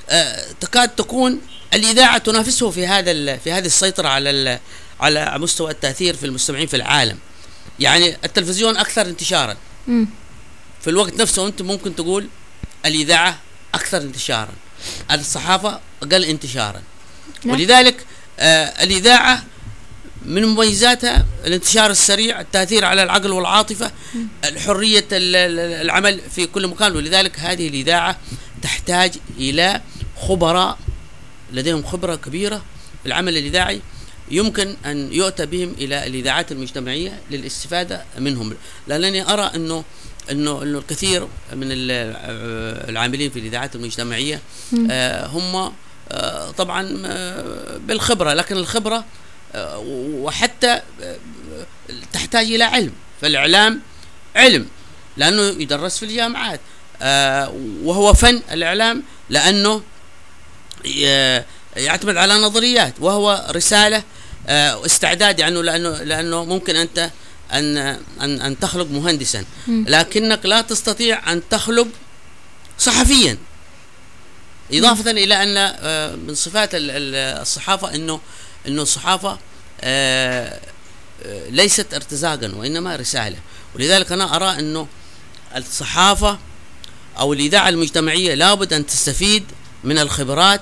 [0.10, 1.42] آه، تكاد تكون
[1.74, 4.60] الإذاعة تنافسه في هذا في هذه السيطرة على
[5.00, 7.18] على مستوى التأثير في المستمعين في العالم.
[7.80, 9.58] يعني التلفزيون أكثر انتشارا.
[10.82, 12.28] في الوقت نفسه أنت ممكن تقول
[12.86, 13.40] الإذاعة
[13.74, 14.52] أكثر انتشارا.
[15.12, 16.82] الصحافة أقل انتشارا.
[17.46, 17.56] نعم.
[17.56, 18.06] ولذلك
[18.40, 19.44] آه الإذاعة
[20.26, 23.92] من مميزاتها الانتشار السريع التأثير على العقل والعاطفة
[25.14, 26.96] ال- العمل في كل مكان.
[26.96, 28.18] ولذلك هذه الإذاعة
[28.62, 29.82] تحتاج إلى
[30.18, 30.78] خبراء
[31.54, 32.58] لديهم خبرة كبيرة
[33.02, 33.82] في العمل الإذاعي
[34.32, 38.54] يمكن أن يؤتى بهم إلى الإذاعات المجتمعية للاستفادة منهم
[38.88, 39.84] لأنني أرى انه
[40.32, 44.42] انه أنه الكثير من آه، العاملين في الإذاعات المجتمعية.
[44.92, 45.74] آه، هم
[46.12, 46.84] آه، طبعا
[47.78, 49.06] بالخبرة لكن الخبرة
[49.86, 50.82] وحتى
[52.14, 53.82] تحتاج إلى علم فالإعلام
[54.36, 54.68] علم
[55.18, 56.60] لأنه يدرس في الجامعات
[57.84, 59.82] وهو فن الإعلام لأنه
[61.76, 64.04] يعتمد على نظريات وهو رسالة
[64.48, 67.10] آه، استعداد يعني لأنه لأنه ممكن أنت
[67.54, 67.78] ان
[68.22, 69.46] ان أن تخلق مهندسا.
[69.68, 71.88] لكنك لا تستطيع أن تخلق
[72.80, 73.38] صحفيا.
[74.74, 78.20] إضافة إلى أن آه، من صفات ال- ال- الصحافة انه
[78.68, 79.40] إنه الصحافة
[79.82, 80.60] آه،
[81.50, 83.38] ليست ارتزاقا وإنما رسالة.
[83.76, 84.88] ولذلك أنا أرى أنه
[85.56, 86.40] الصحافة
[87.20, 89.44] أو الإذاعة المجتمعية لابد أن تستفيد
[89.84, 90.62] من الخبرات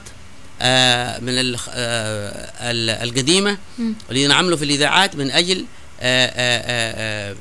[0.62, 1.30] آه، من
[1.70, 3.94] آه، ال- القديمة مم.
[4.12, 5.66] الذين عملوا في الإذاعات من أجل
[6.02, 7.36] آه،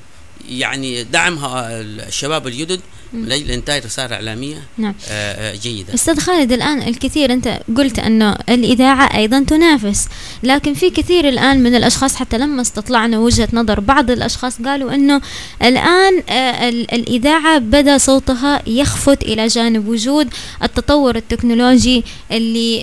[0.49, 2.81] يعني دعم الشباب الجدد
[3.13, 4.95] من أجل انتاج رساله إعلامية؟ نعم.
[5.11, 5.95] آه، آه، جيدة.
[5.95, 10.09] أستاذ خالد الآن الكثير أنت قلت انه الإذاعة أيضا تنافس
[10.43, 15.21] لكن في كثير الآن من الأشخاص حتى لما استطلعنا وجهة نظر بعض الأشخاص قالوا أنه
[15.63, 20.29] الآن آه، ال- الإذاعة بدا صوتها يخفت إلى جانب وجود
[20.63, 22.83] التطور التكنولوجي اللي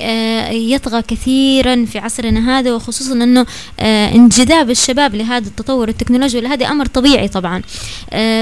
[0.72, 3.46] يطغى كثيرا في عصرنا هذا وخصوصا أنه
[3.80, 7.62] انجذاب الشباب لهذا التطور التكنولوجي وهذا أمر طبيعي طبعا.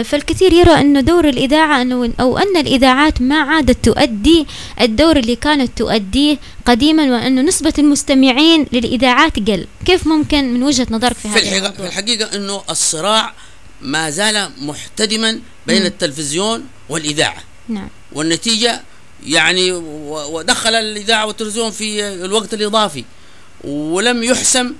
[0.03, 4.47] فالكثير يرى أنه دور الإذاعة انه أو أن الإذاعات ما عادت تؤدي
[4.81, 9.67] الدور اللي كانت تؤديه قديما وانه نسبة المستمعين للإذاعات قل.
[9.85, 13.33] كيف ممكن من وجهة نظرك في في هذا الحقيقة في الحقيقة إنه الصراع
[13.81, 15.85] ما زال محتدما بين مم.
[15.85, 17.43] التلفزيون والإذاعة.
[17.69, 17.89] نعم.
[18.13, 18.81] والنتيجة
[19.25, 23.05] يعني ودخل الإذاعة والتلفزيون في الوقت الإضافي.
[23.63, 24.73] ولم يحسم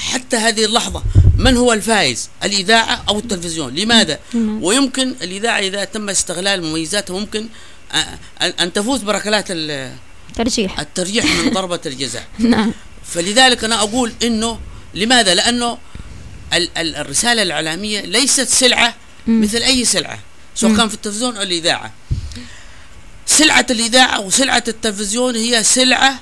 [0.00, 1.02] حتى هذه اللحظة
[1.38, 4.62] من هو الفائز الإذاعة أو التلفزيون لماذا نعم.
[4.62, 7.46] ويمكن الإذاعة إذا تم استغلال مميزاتها ممكن
[7.92, 7.94] أ-
[8.42, 9.92] أن- أن تفوز بركلات ال-
[10.34, 12.72] ترجيح الترجيح من ضربة الجزاء نعم
[13.04, 14.60] فلذلك أنا أقول إنه
[14.94, 15.78] لماذا؟ لأنه
[16.52, 18.94] ال- ال- الرسالة الاعلاميه ليست سلعة
[19.26, 19.40] مم.
[19.42, 20.18] مثل أي سلعة
[20.54, 20.76] سواء.
[20.76, 21.92] كان في التلفزيون أو الإذاعة.
[23.26, 26.20] سلعة الإذاعة وسلعة التلفزيون هي سلعة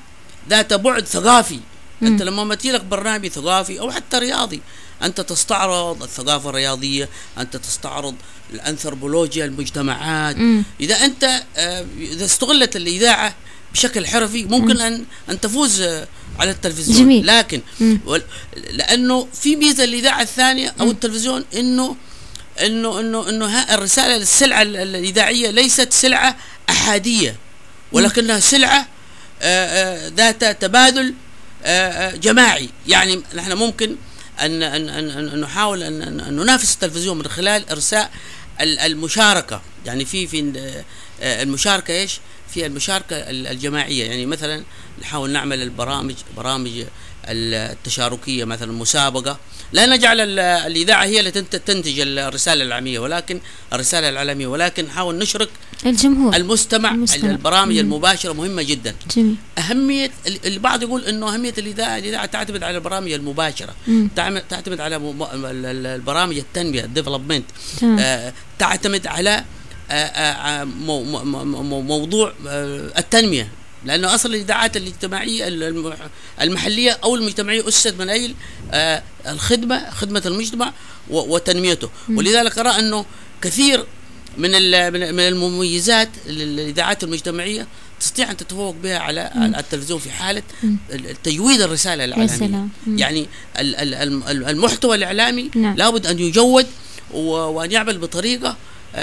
[0.50, 1.60] ذات بعد ثقافي.
[2.00, 2.06] مم.
[2.08, 4.60] أنت لما تجي لك برنامج ثقافي أو حتى رياضي
[5.02, 7.08] أنت تستعرض الثقافة الرياضية،
[7.38, 8.14] أنت تستعرض
[8.52, 10.62] الأنثروبولوجيا المجتمعات، مم.
[10.80, 13.34] إذا أنت آه، إذا استغلت الإذاعة
[13.72, 16.08] بشكل حرفي ممكن أن أن تفوز آه،
[16.38, 17.26] على التلفزيون جميل.
[17.26, 18.00] لكن مم.
[18.70, 20.90] لأنه في ميزة الاذاعه الثانية أو مم.
[20.90, 21.96] التلفزيون إنه
[22.62, 26.36] إنه إنه إنه الرسالة السلعة ال- الإذاعية ليست سلعة
[26.70, 27.36] أحادية
[27.92, 28.86] ولكنها سلعة
[29.42, 31.14] آه، ذات تبادل
[32.16, 32.68] جماعي.
[32.86, 33.96] يعني نحن ممكن
[34.40, 38.10] ان ان, أن نحاول أن- أن ننافس التلفزيون من خلال إرساء
[38.60, 39.62] ال- المشاركة.
[39.86, 40.52] يعني في في
[41.20, 42.20] آه، المشاركة إيش؟
[42.54, 44.04] في المشاركة ال- الجماعية.
[44.10, 44.64] يعني مثلا
[45.02, 46.84] نحاول نعمل البرامج برامج
[47.32, 49.38] التشاركية مثلا مسابقه
[49.72, 53.40] لا نجعل ال- الإذاعة هي اللي تنت- تنتج الرسالة العالميه ولكن
[53.72, 54.46] الرسالة العالمية.
[54.46, 55.48] ولكن نحاول نشرك
[55.86, 57.30] الجمهور المستمع, المستمع.
[57.30, 57.78] البرامج مم.
[57.78, 58.94] المباشرة مهمة جدا.
[59.16, 59.34] جميل.
[59.58, 63.74] أهمية ال- البعض يقول إنه أهمية الإذاعة الإذاعة تعتمد على البرامج المباشرة.
[63.86, 64.08] مم.
[64.48, 64.96] تعتمد على
[65.94, 67.44] البرامج التنمية ال development.
[67.98, 69.44] آه، تعتمد على
[69.90, 72.32] آه، آه، مو- مو- مو- مو- موضوع
[72.98, 73.48] التنمية.
[73.84, 75.94] لأنه أصلا الإذاعات الاجتماعية الم-
[76.40, 78.34] المحلية أو المجتمعية اسست من أجل
[78.72, 80.72] آه، الخدمة خدمة المجتمع
[81.10, 81.90] وتنميته.
[82.10, 83.04] ولذلك أرى أنه
[83.42, 83.84] كثير
[84.38, 84.50] من
[85.14, 87.66] من المميزات للإذاعات المجتمعية
[88.00, 90.10] تستطيع أن تتفوق بها على التلفزيون في.
[90.92, 92.98] ال- تجويد الرسالة يا الإعلامية سلام مم.
[92.98, 93.26] يعني
[93.58, 95.76] ال- ال- الم- المحتوى الإعلامي نعم.
[95.76, 96.66] لابد أن يجود
[97.14, 98.56] و- وأن يعمل بطريقة
[98.94, 98.98] آه،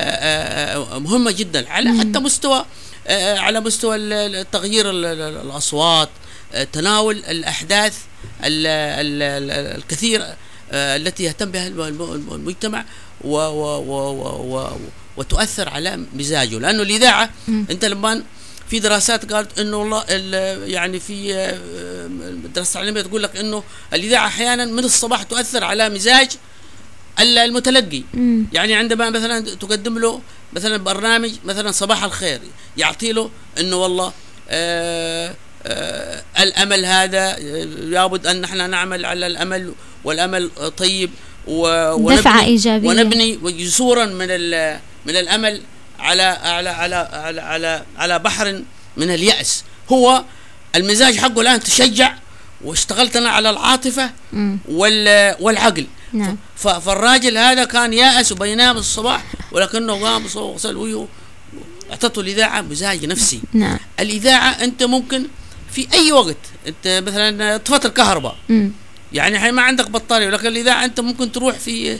[0.95, 2.65] آه، مهمة جدا على حتى مستوى
[3.09, 3.97] على مستوى
[4.43, 6.09] تغيير ال- ال- الأصوات
[6.53, 7.97] آه، تناول الأحداث
[8.43, 10.35] ال- ال- ال- الكثيره
[10.71, 12.85] آه، التي يهتم بها الم- الم- المجتمع
[13.21, 14.77] و و و و و
[15.17, 16.59] وتؤثر على مزاجه.
[16.59, 18.23] لأنه الإذاعة أنت لما
[18.69, 21.55] في دراسات قالت إنه والله ال- يعني في آه،
[22.05, 23.63] الدراسه العلمية تقول لك إنه
[23.93, 26.31] الإذاعة أحيانا من الصباح تؤثر على مزاج
[27.19, 28.45] المتلقي مم.
[28.53, 30.21] يعني عندما مثلا تقدم له
[30.53, 32.39] مثلا برنامج مثلا صباح الخير
[32.77, 34.13] يعطي له إنه والله
[34.49, 39.73] آه آه الأمل هذا آه، لابد أن نحن نعمل على الأمل
[40.03, 41.09] والأمل طيب
[41.47, 42.43] و- دفعة
[42.87, 44.27] ونبني جسورا من
[45.05, 45.61] من الأمل
[45.99, 48.61] على على على على على, على بحر
[48.97, 50.23] من اليأس هو
[50.75, 52.13] المزاج حقه الآن تشجع
[52.63, 54.09] واشتغلت أنا على العاطفة.
[54.69, 56.37] وال والعقل نعم.
[56.55, 61.07] فالراجل هذا كان يائس وبينام الصباح ولكنه قام وغسل وجهه
[61.91, 63.41] اعطته الإذاعة مزاج نفسي.
[63.53, 63.77] نعم.
[63.99, 65.23] الإذاعة أنت ممكن
[65.71, 68.35] في أي وقت أنت مثلا طفت الكهرباء.
[69.13, 71.99] يعني الحين ما عندك بطارية ولكن الإذاعة أنت ممكن تروح في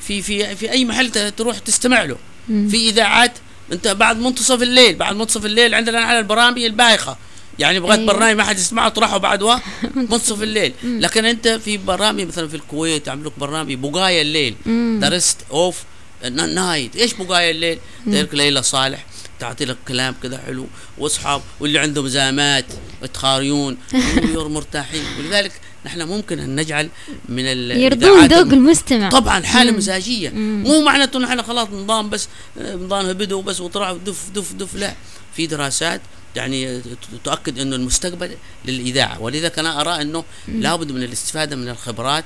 [0.00, 2.16] في في في أي محل تروح تستمع له.
[2.48, 2.68] مم.
[2.68, 3.32] في إذاعات
[3.72, 7.16] أنت بعد منتصف الليل بعد منتصف الليل عندنا على البرامج البايخة.
[7.58, 8.12] يعني بغيت أيوة.
[8.12, 9.56] برنامج ما حد يسمعه تروحوا بعد و-
[9.94, 10.72] منتصف الليل.
[10.84, 14.54] لكن أنت في برامج مثلا في الكويت يعملوا لك برنامج بقايا الليل.
[14.66, 14.98] مم.
[15.02, 15.82] درست اوف
[16.30, 19.06] نايت إيش بقايا الليل؟ تلك ليلى صالح
[19.40, 20.66] تعطي لك كلام كذا حلو.
[20.98, 22.64] وأصحاب واللي عندهم زامات
[23.02, 23.76] يتخاريون
[24.34, 25.02] يور مرتاحين.
[25.18, 25.52] ولذلك
[25.86, 26.88] نحن ممكن أن نجعل
[27.28, 29.08] من ال- يرضون ذوق الم- المستمع.
[29.08, 29.76] طبعا حالة مم.
[29.76, 30.30] مزاجية.
[30.30, 30.62] مم.
[30.62, 32.28] مو معناته نحن خلاص نظام بس
[32.74, 34.94] نظام بدو بس وطلع دف دف دف لا.
[35.36, 36.00] في دراسات
[36.36, 36.82] يعني
[37.24, 39.20] تؤكد إنه المستقبل للإذاعة.
[39.22, 42.24] ولذلك أنا أرى إنه لابد من الاستفادة من الخبرات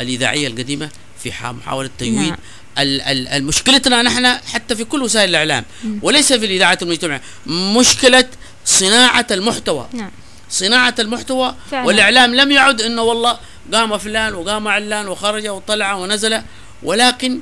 [0.00, 0.90] الإذاعية القديمة
[1.22, 2.36] في محاولة تجويد نعم.
[2.78, 5.64] ال- ال- المشكلتنا نحن حتى في كل وسائل الإعلام
[6.02, 8.24] وليس في الاذاعات المجتمعية مشكلة
[8.64, 9.88] صناعة المحتوى.
[9.92, 10.10] نعم.
[10.50, 11.86] صناعة المحتوى فعلا.
[11.86, 13.38] والإعلام لم يعد أنه والله
[13.74, 16.42] قام فلان وقام علان وخرج وطلع ونزل
[16.82, 17.38] ولكن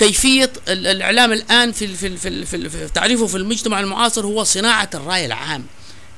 [0.00, 4.90] كيفية ال- الإعلام الآن في في في في في تعريفه في المجتمع المعاصر هو صناعة
[4.94, 5.62] الرأي العام.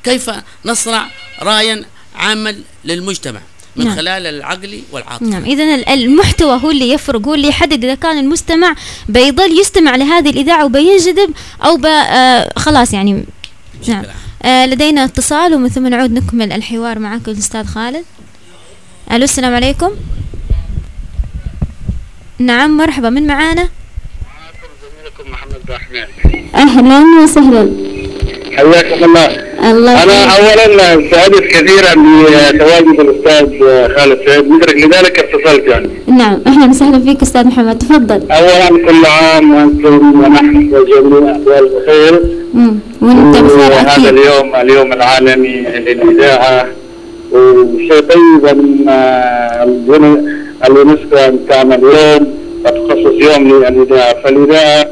[0.04, 0.30] كيف
[0.64, 1.06] نصنع
[1.42, 1.84] رايا
[2.16, 3.40] عاما للمجتمع
[3.76, 3.96] من نعم.
[3.96, 8.18] خلال العقل والعاطفة؟ نعم اذا ال- المحتوى هو اللي يفرق هو اللي يحدد إذا كان
[8.18, 8.74] المستمع
[9.08, 11.30] بيضل يستمع لهذه الإذاعة وبينجذب
[11.64, 11.86] أو ب...
[11.86, 13.24] آه خلاص يعني.
[13.88, 14.04] نعم.
[14.42, 18.04] آه لدينا اتصال ومن ثم نعود نكمل الحوار معك الاستاذ خالد.
[19.12, 19.90] ألو السلام عليكم.
[22.46, 26.08] نعم مرحبا من معانا؟ معكم زميلكم محمد الرحمن
[26.54, 27.72] أهلا وسهلا.
[28.56, 29.26] حياكم الله.
[29.70, 31.92] الله أنا اولا سعدت كثيرا
[32.50, 33.46] بتواجد الأستاذ
[33.96, 34.48] خالد سعيد.
[34.50, 35.88] مدرك لذلك اتصلت يعني.
[36.06, 37.78] نعم أهلا وسهلا فيك أستاذ محمد.
[37.78, 38.30] تفضل.
[38.30, 42.14] اولا كل عام وأنتم ونحن وجميع أحوال بخير
[43.02, 46.66] وأنت بخير وهذا أكيد اليوم اليوم العالمي للإذاعة.
[47.32, 48.88] وشيء طيب ان
[49.62, 50.31] اليون-
[50.64, 54.86] اليونسكو أن تعمل يوم وتخصص يوم للاذاعه فالاذاعه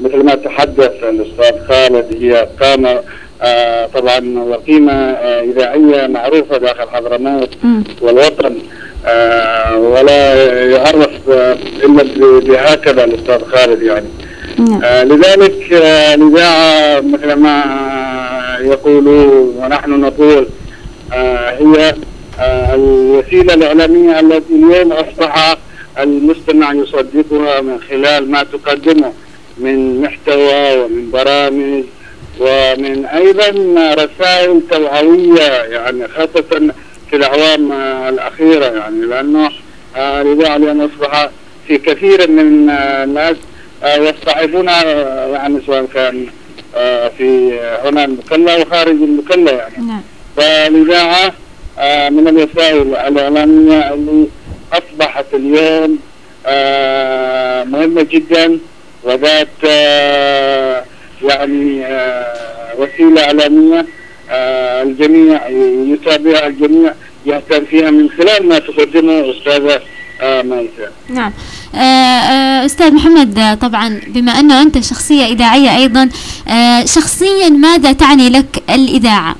[0.00, 3.00] مثل ما تحدث الأستاذ خالد هي قامة
[3.42, 7.50] آه، طبعا وقيمة آه، إذاعية معروفة داخل حضرموت.
[8.00, 8.54] والوطن.
[9.06, 10.34] آه، ولا
[10.70, 11.10] يعرف
[11.84, 12.04] إلا
[12.40, 14.06] بهكذا الأستاذ خالد يعني.
[14.58, 14.80] نعم.
[14.84, 17.64] آه، لذلك آه، الإذاعة مثل ما
[18.60, 20.46] يقولون ونحن نقول
[21.12, 21.94] آه، هي
[22.40, 25.56] الوسيلة الإعلامية التي اليوم أصبح
[25.98, 29.12] المستمع يصدقها من خلال ما تقدمه
[29.58, 31.84] من محتوى ومن برامج
[32.40, 33.50] ومن أيضا
[33.94, 36.72] رسائل توعوية يعني خاصة
[37.10, 39.50] في الأعوام آه، الأخيرة يعني لأنه
[39.96, 41.30] آه، الإذاعة اليوم أصبح
[41.68, 43.36] في كثير من الناس
[43.84, 46.26] يصطحبونها آه، يعني سواء كان
[46.76, 49.86] آه، في هنا المكلا وخارج المكلا يعني.
[49.86, 50.02] نعم.
[50.36, 51.32] فالإذاعة آه،
[52.10, 54.26] من الوسائل الإعلامية اللي
[54.72, 55.98] أصبحت اليوم
[56.46, 58.58] آه، مهمة جدا
[59.04, 60.84] وذات آه،
[61.22, 62.34] يعني آه،
[62.78, 63.86] وسيلة إعلامية
[64.30, 65.48] آه، الجميع
[65.94, 66.92] يتابعها الجميع
[67.26, 69.80] يهتم فيها من خلال ما تقدمه أستاذة
[70.20, 71.32] آه، ميسة نعم
[71.74, 76.08] آه، آه، أستاذ محمد آه، طبعا بما أنه أنت شخصية إذاعية أيضا
[76.48, 79.36] آه، شخصيا ماذا تعني لك الإذاعة؟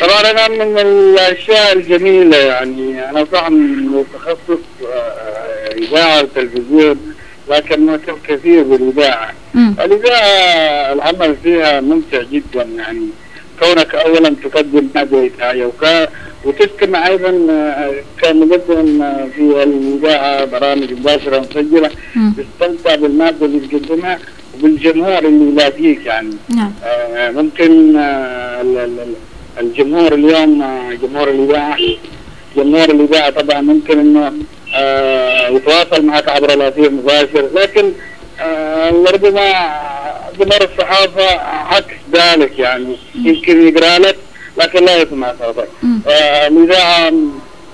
[0.00, 4.62] طبعا أنا من الأشياء الجميلة يعني أنا طبعا متخصص
[4.92, 7.14] آه، إذاعة وتلفزيون
[7.50, 9.32] لكن ما كنت كثير بالإذاعة.
[9.56, 13.08] الإذاعة العمل فيها ممتع جدا يعني.
[13.60, 15.70] كونك اولا تقدم ماده اذاعيه
[16.44, 21.90] وتستمع أيضا آه، كمقدم آه، في الإذاعة برامج مباشرة مسجلة.
[22.36, 24.18] تستمتع بالمادة اللي تقدمها
[24.54, 26.36] وبالجمهور اللي يلاقيك يعني.
[26.56, 26.72] نعم.
[26.84, 28.62] آه، ممكن آه،
[29.60, 31.78] الجمهور اليوم آه، جمهور الاذاعه
[32.56, 34.32] جمهور الاذاعه طبعا ممكن إنه
[34.76, 37.92] آه، يتواصل معك عبر الاثير مباشر لكن
[38.40, 39.52] آه، ربما
[40.38, 41.38] جمهور الصحافة
[41.74, 42.96] عكس ذلك يعني.
[43.14, 44.16] يمكن يقرأ لك
[44.58, 45.68] لكن لا يسمع صوتك.
[46.48, 47.12] الاذاعه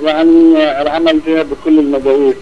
[0.03, 2.35] يعني العمل فيها بكل المقاييس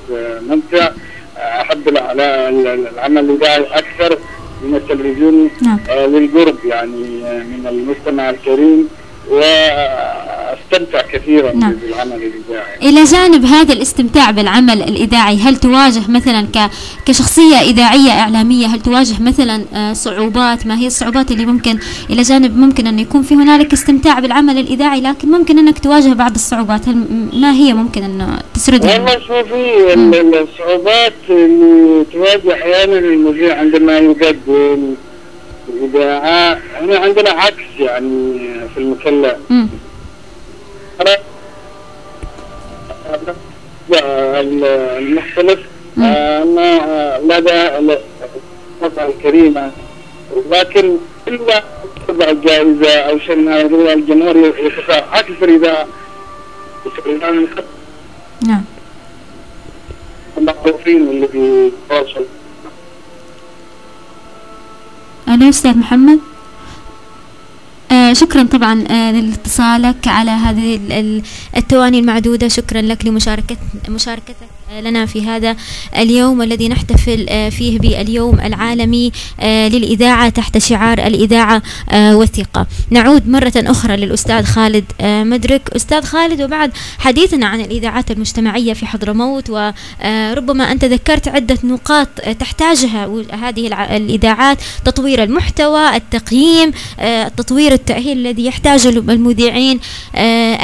[0.49, 0.91] ممتع.
[1.39, 4.19] أحب الع- العمل الاذاعي أكثر
[4.63, 5.79] من التلفزيوني نعم.
[5.91, 6.97] للقرب يعني
[7.45, 8.89] من المستمع الكريم.
[9.31, 11.73] واستمتع كثيرا نعم.
[11.73, 12.77] بالعمل الإذاعي.
[12.83, 16.71] إلى جانب هذا الاستمتاع بالعمل الإذاعي هل تواجه مثلا ك...
[17.07, 21.79] كشخصية إذاعية إعلامية هل تواجه مثلا آه، صعوبات؟ ما هي الصعوبات اللي ممكن
[22.11, 26.35] إلى جانب ممكن أن يكون في هنالك استمتاع بالعمل الإذاعي لكن ممكن أنك تواجه بعض
[26.35, 32.99] الصعوبات هل ما هي ممكن أن تسردها؟ والله شوفي ال- ال- الصعوبات اللي تواجه أحيانا
[32.99, 34.95] المذيع عندما يقدم
[35.69, 38.36] الإذاعة إحنا عندنا عكس يعني.
[38.79, 39.37] في.
[44.41, 44.65] ال-
[44.99, 45.61] المختلف.
[46.45, 47.79] ما لدى
[48.83, 49.71] القطعة الكريمة
[50.51, 50.97] لكن
[51.29, 51.65] إلا
[52.09, 55.87] تضع جائزة أو شيء من هذا الجمهور يتفاعل الإذاعة
[58.47, 58.65] نعم.
[60.39, 62.25] المعروفين واللي بيتواصل
[65.29, 66.19] ألو أستاذ محمد؟
[67.93, 71.23] آه شكرا طبعا آه لاتصالك على هذه ال- ال-
[71.57, 72.49] التواني المعدودة.
[72.49, 73.57] شكرا لك لمشاركة
[73.89, 74.37] مشاركتك.
[74.37, 75.57] آه لنا في هذا
[75.97, 83.29] اليوم الذي نحتفل آه فيه باليوم العالمي آه للإذاعة تحت شعار الإذاعة آه والثقة نعود
[83.29, 85.71] مرة أخرى للأستاذ خالد مدرك.
[85.77, 92.09] أستاذ خالد وبعد حديثنا عن الإذاعات المجتمعية في حضرموت وربما أنت ذكرت عدة نقاط
[92.41, 99.81] تحتاجها هذه الإذاعات تطوير المحتوى التقييم التطوير التأهيل الذي يحتاجه المذيعين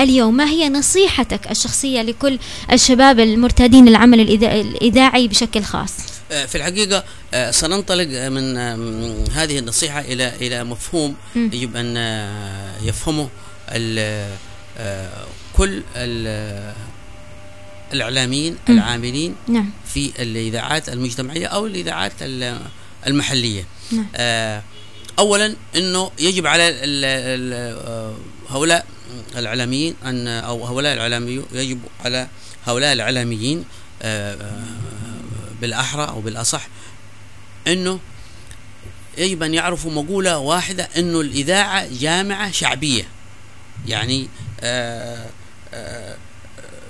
[0.01, 0.37] اليوم.
[0.37, 2.39] ما هي نصيحتك الشخصية لكل
[2.73, 5.93] الشباب المرتادين الإذا- الإذاعي بشكل خاص
[6.33, 8.57] آه، في الحقيقة آه، سننطلق آه، من
[9.33, 11.15] هذه النصيحة إلى إلى مفهوم.
[11.37, 11.97] يجب أن
[12.83, 13.29] يفهمه
[15.57, 16.75] كل ال-
[17.93, 18.57] الإعلاميين.
[18.69, 22.59] العاملين نعم في الإذاعات المجتمعية أو الإذاعات ال-
[23.07, 24.07] المحلية نعم.
[25.19, 26.65] أولا أنه يجب على
[28.51, 28.87] هؤلاء
[29.37, 32.29] الإعلاميين أن أو هؤلاء الإعلاميين يجب على
[32.67, 33.65] هؤلاء الإعلاميين
[34.03, 34.63] آه، آه،
[35.61, 36.69] بالأحرى أو بالأصح
[37.67, 38.01] أنه
[39.19, 43.09] يجب أن يعرفوا مقولة واحدة أنه الإذاعة جامعة شعبية.
[43.87, 44.29] يعني
[44.61, 45.27] آه،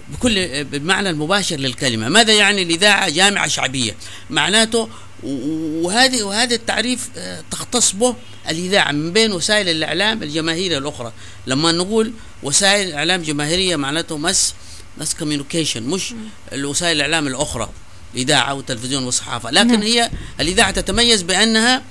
[0.09, 2.09] بكل بالمعنى المباشر للكلمة.
[2.09, 3.97] ماذا يعني الإذاعة جامعة شعبية؟
[4.31, 4.89] معناته
[5.23, 7.09] وهذه وهذا التعريف
[7.51, 8.17] تختص به
[8.49, 11.13] الإذاعة من بين وسائل الإعلام الجماهيرية الأخرى.
[11.47, 14.55] لما نقول وسائل إعلام جماهيرية معناته مس
[14.99, 16.15] مس كوميونيكيشن مش
[16.53, 17.71] الوسائل الإعلام الأخرى
[18.15, 19.83] الإذاعة والتلفزيون والصحافة لكن نعم.
[19.83, 21.83] هي الإذاعة تتميز بأنها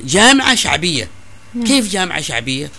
[0.00, 1.08] جامعة شعبية.
[1.54, 1.64] نعم.
[1.64, 2.70] كيف جامعة شعبية؟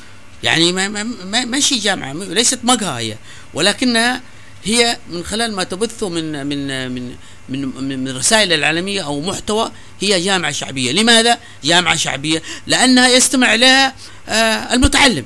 [0.43, 3.17] يعني ما ما ما ماشي جامعة ليست مقهى هي.
[3.53, 4.21] ولكنها
[4.63, 7.15] هي من خلال ما تبثه من من من
[7.49, 10.91] من من, من رسائل العالمية أو محتوى هي جامعة شعبية.
[10.91, 13.95] لماذا جامعة شعبية؟ لأنها يستمع لها
[14.29, 15.25] آه المتعلم.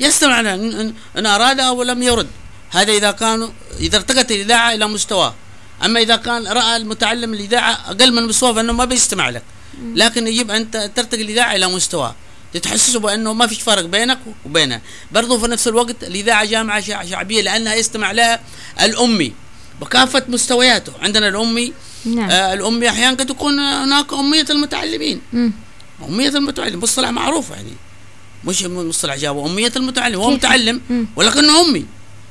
[0.00, 0.54] يستمع لها
[1.18, 2.28] إن أراد أو لم يرد.
[2.70, 3.48] هذا إذا كانوا
[3.80, 5.34] إذا ارتقت الإذاعة إلى مستواه
[5.84, 9.42] أما إذا كان رأى المتعلم الإذاعة أقل من مستواه فإنه ما بيستمع لك.
[9.94, 12.14] لكن يجب أن ترتقي الإذاعة إلى مستواه
[12.62, 14.80] تحسسه بأنه ما فيش فرق بينك وبينها
[15.12, 18.40] برضو في نفس الوقت الإذاعة جامعة شع- شعبية لأنها يستمع لها
[18.82, 19.32] الأمي.
[19.80, 20.92] بكافة مستوياته.
[21.02, 21.72] عندنا الأمي.
[22.04, 22.30] نعم.
[22.30, 25.20] آه الأمي أحيانا قد تكون هناك أمية المتعلمين.
[25.32, 25.52] مم.
[26.08, 26.80] أمية المتعلم.
[26.80, 27.72] مصطلح معروف يعني.
[28.44, 29.46] مش مصطلح جابه.
[29.46, 30.20] أمية المتعلم.
[30.20, 30.80] هو؟ متعلم.
[31.16, 31.86] ولكنه أمي.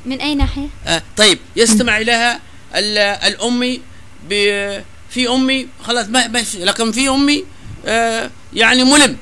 [0.07, 2.39] من أي ناحية؟ آه طيب يستمع لها
[2.75, 2.97] ال-
[3.33, 3.81] الأمي
[4.29, 7.43] ب- في أمي خلاص ما لكن في أمي
[7.85, 9.17] آه يعني ملم.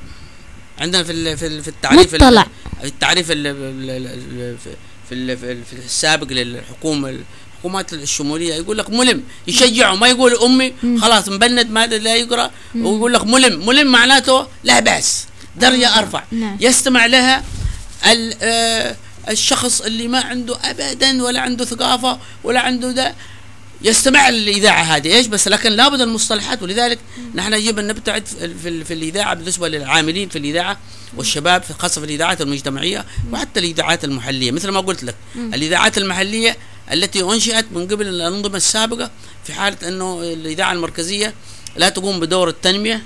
[0.78, 2.46] عندنا في في ال- في التعريف ال- مطلع.
[2.84, 4.70] التعريف ال- ال- ال- ال- في
[5.08, 7.16] في في ال- في السابق للحكومه
[7.54, 9.22] الحكومات الشمولية يقول لك ملم.
[9.48, 13.66] يشجعه ما يقول أمي خلاص مبند ما لا يقرأ ويقول لك ملم.
[13.66, 15.26] ملم معناته لا بأس.
[15.56, 16.24] درجة أرفع.
[16.32, 16.56] نعم.
[16.60, 17.44] يستمع لها
[18.06, 18.96] ال- آه،
[19.28, 23.14] الشخص اللي ما عنده ابدا ولا عنده ثقافة ولا عنده ده
[23.82, 25.14] يستمع للإذاعة هذه.
[25.16, 26.62] إيش بس؟ لكن لابد المصطلحات.
[26.62, 26.98] ولذلك
[27.34, 30.78] نحن يجب أن نبتعد في, في, في الإذاعة بالنسبة للعاملين في الإذاعة
[31.16, 34.52] والشباب في خاصة في الإذاعات المجتمعية وحتى الإذاعات المحلية.
[34.52, 36.56] مثل ما قلت لك الإذاعات المحلية
[36.92, 39.10] التي أنشئت من قبل الأنظمة السابقة
[39.44, 41.34] في حالة أنه الإذاعة المركزية
[41.76, 43.02] لا تقوم بدور التنمية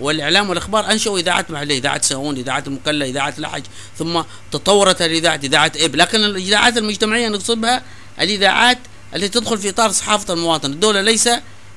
[0.00, 3.62] والإعلام والأخبار أنشأوا اذاعات محلية إذاعة ساون إذاعة المكلا إذاعة لحج
[3.98, 4.22] ثم
[4.52, 7.82] تطورت الإذاعة إذاعة اب لكن الإذاعات المجتمعية نقصد بها
[8.20, 8.78] الإذاعات
[9.14, 10.72] التي تدخل في إطار صحافة المواطن.
[10.72, 11.28] الدولة ليس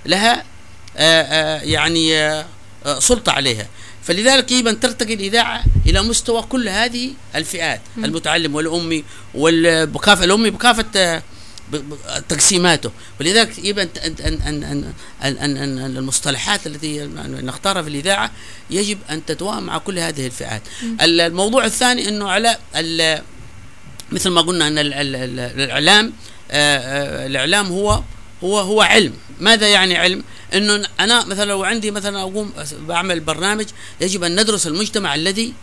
[0.05, 0.43] لها
[0.97, 1.21] آآ
[1.57, 2.45] آآ يعني آآ
[2.99, 3.67] سلطة عليها.
[4.03, 9.03] فلذلك يجب أن ترتقي الإذاعة إلى مستوى كل هذه الفئات المتعلم والأمي
[9.33, 11.21] والبكافه الأمي بكافة
[12.29, 14.93] تقسيماته ولذلك يجب ان ان ان ان,
[15.23, 18.31] أن, أن, أن المصطلحات التي نختارها في الإذاعة
[18.69, 20.61] يجب أن تتوائم مع كل هذه الفئات.
[21.01, 22.57] الموضوع الثاني إنه على
[24.11, 26.13] مثل ما قلنا أن الإعلام
[26.51, 28.03] الإعلام هو
[28.43, 32.53] هو هو علم، ماذا يعني علم؟ إنه أنا مثلا لو عندي مثلا أقوم
[32.87, 33.65] بعمل برنامج
[34.01, 35.53] يجب أن ندرس المجتمع الذي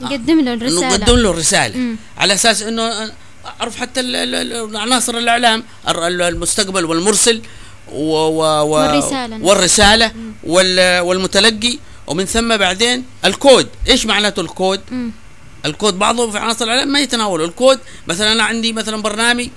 [0.00, 1.96] نقدم له الرسالة نقدم له الرسالة.
[2.18, 3.12] على أساس إنه
[3.46, 4.00] أعرف حتى
[4.74, 7.42] عناصر الإعلام المستقبل والمرسل
[7.92, 9.44] و و و والرسالة.
[9.44, 10.12] والرسالة
[11.02, 13.68] والمتلقي ومن ثم بعدين الكود.
[13.88, 15.10] إيش معناته الكود؟ م.
[15.66, 19.48] الكود بعضه في عناصر الإعلام ما يتناوله الكود مثلا أنا عندي مثلا برنامج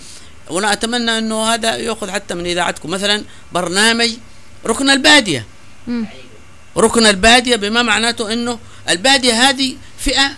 [0.50, 2.90] وأنا أتمنى إنه هذا يأخذ حتى من إذاعتكم.
[2.90, 4.10] مثلا برنامج
[4.66, 5.46] ركن البادية.
[5.88, 6.04] م.
[6.78, 8.60] ركن البادية بما معناته إنه
[8.90, 10.32] البادية هذه فئة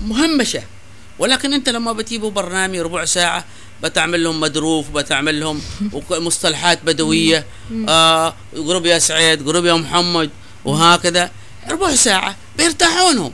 [0.00, 0.62] مهمشة.
[1.18, 3.44] ولكن انت لما بتجيبوا برنامج ربع ساعة
[3.82, 5.60] بتعمل لهم مدروف بتعمل لهم
[6.10, 7.46] مصطلحات بدوية.
[7.88, 10.30] آه قرب يا سعيد قرب يا محمد
[10.64, 11.30] وهكذا.
[11.70, 13.32] ربع ساعة بيرتاحونهم.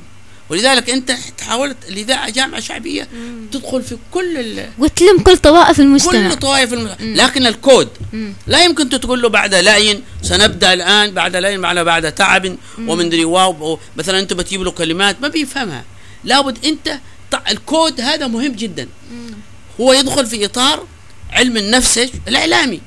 [0.51, 3.09] ولذلك انت حاولت الاذاعه جامعة شعبية
[3.53, 4.69] تدخل في كل ال...
[4.79, 6.29] وتلم كل طوائف المجتمع.
[6.29, 7.25] كل طوائف المجتمع.
[7.25, 7.89] لكن الكود
[8.47, 13.79] لا يمكن تقول له بعد لين سنبدأ الآن بعد لين بعد بعد تعب ومن واو.
[13.97, 15.85] مثلا انت بتجيب له كلمات ما بيفهمها.
[16.25, 16.99] لابد انت
[17.51, 18.89] الكود هذا مهم جدا.
[19.81, 20.87] هو يدخل في إطار
[21.31, 21.99] علم النفس
[22.29, 22.81] الإعلامي.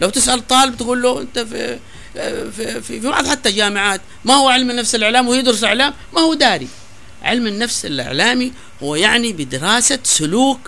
[0.00, 1.78] لو تسأل طالب تقول له أنت في
[2.14, 6.34] في في, في بعض حتى جامعات ما هو علم النفس الإعلام ويدرس إعلام ما هو
[6.34, 6.68] داري.
[7.22, 10.60] علم النفس الإعلامي هو يعني بدراسة سلوك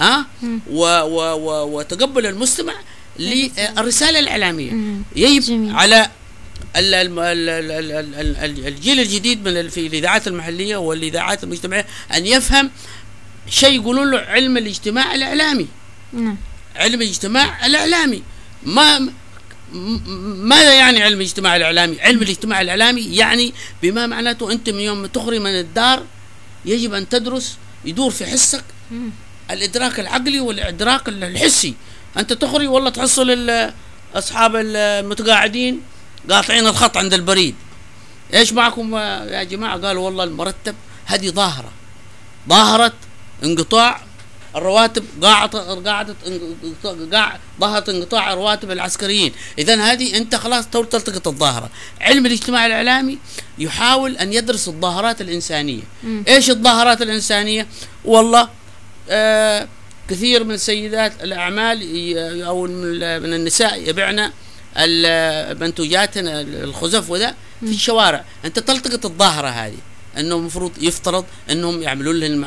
[0.00, 0.24] ها أه؟
[0.70, 2.74] و و و وتقبل المستمع
[3.18, 4.72] للرسالة الإعلامية.
[5.16, 6.10] يجب على
[8.66, 12.70] الجيل الجديد من في الإذاعات المحلية والإذاعات المجتمعية أن يفهم
[13.48, 15.66] شيء يقولون له علم الاجتماع الإعلامي.
[16.12, 16.36] نعم.
[16.76, 18.22] علم الاجتماع الإعلامي.
[18.62, 19.12] ما
[19.72, 25.38] ماذا يعني علم الاجتماع الإعلامي؟ علم الاجتماع الإعلامي يعني بما معناته أنت من يوم تخرج
[25.38, 26.04] من الدار
[26.64, 28.64] يجب أن تدرس يدور في حسك
[29.50, 31.74] الإدراك العقلي والإدراك الحسي.
[32.16, 33.50] أنت تخرج والله تحصل
[34.14, 35.80] أصحاب المتقاعدين
[36.30, 37.54] قاطعين الخط عند البريد.
[38.34, 40.74] إيش معكم يا جماعة؟ قالوا والله المرتب
[41.06, 41.70] هذه ظاهرة.
[42.48, 42.92] ظاهرة
[43.44, 44.00] انقطاع
[44.56, 46.14] الرواتب قاعدة قاعدة
[47.60, 49.32] ظهرت انقطاع رواتب العسكريين.
[49.58, 51.70] إذا هذه أنت خلاص تلتقط الظاهرة.
[52.00, 53.18] علم الاجتماع الإعلامي
[53.58, 55.82] يحاول أن يدرس الظاهرات الإنسانية.
[56.02, 56.22] م.
[56.28, 57.66] إيش الظاهرات الإنسانية؟
[58.04, 58.48] والله
[59.10, 59.68] آه
[60.08, 61.82] كثير من سيدات الأعمال
[62.42, 62.62] أو
[63.22, 64.32] من النساء يبعن
[64.76, 68.24] المنتوجات الخزف وذا في الشوارع.
[68.44, 69.78] أنت تلتقط الظاهرة هذه
[70.18, 72.46] إنه المفروض يفترض إنهم يعملوا لهم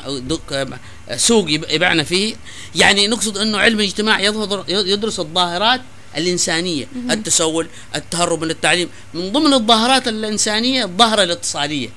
[1.16, 2.36] سوق يبعنا فيه.
[2.76, 4.20] يعني نقصد إنه علم الاجتماع
[4.68, 5.82] يدرس الظاهرات
[6.18, 8.90] الإنسانية التسول التهرب من التعليم.
[9.14, 11.90] من ضمن الظاهرات الإنسانية الظاهرة الاتصالية.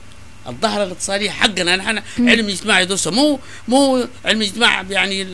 [0.48, 1.76] الظاهره الاتصاليه حقنا.
[1.76, 3.10] نحن علم الاجتماع يدرسه.
[3.10, 5.26] مو مو علم الاجتماع يعني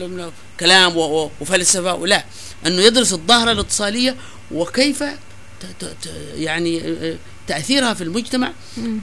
[0.59, 0.97] كلام
[1.41, 2.25] وفلسفة ولا.
[2.67, 4.15] أنه يدرس الظاهرة الاتصاليه
[4.51, 5.03] وكيف
[6.35, 6.97] يعني
[7.47, 8.51] تأثيرها في المجتمع.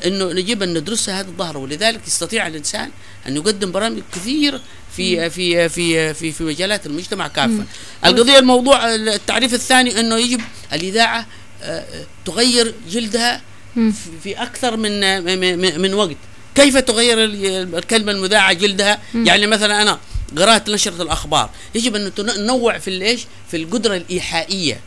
[0.07, 1.59] أنه نجيب أن ندرسها هذه الظاهرة.
[1.59, 2.91] ولذلك يستطيع الإنسان
[3.27, 4.61] أن يقدم برامج كثير
[4.97, 7.65] في في في في في مجالات المجتمع كافة.
[8.05, 10.41] القضية الموضوع التعريف الثاني أنه يجب
[10.73, 11.27] الإذاعة
[12.25, 13.43] تغير جلدها
[14.23, 16.17] في أكثر من من وقت.
[16.55, 17.17] كيف تغير
[17.79, 19.99] الكلمة المذاعة جلدها؟ يعني مثلا أنا
[20.39, 24.81] قرأت نشرة الأخبار، يجب أن ننوع في الايش؟ في القدرة الإيحائية.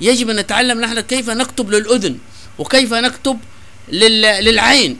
[0.00, 2.18] يجب أن نتعلم نحن كيف نكتب للأذن
[2.58, 3.38] وكيف نكتب
[3.88, 4.96] للعين.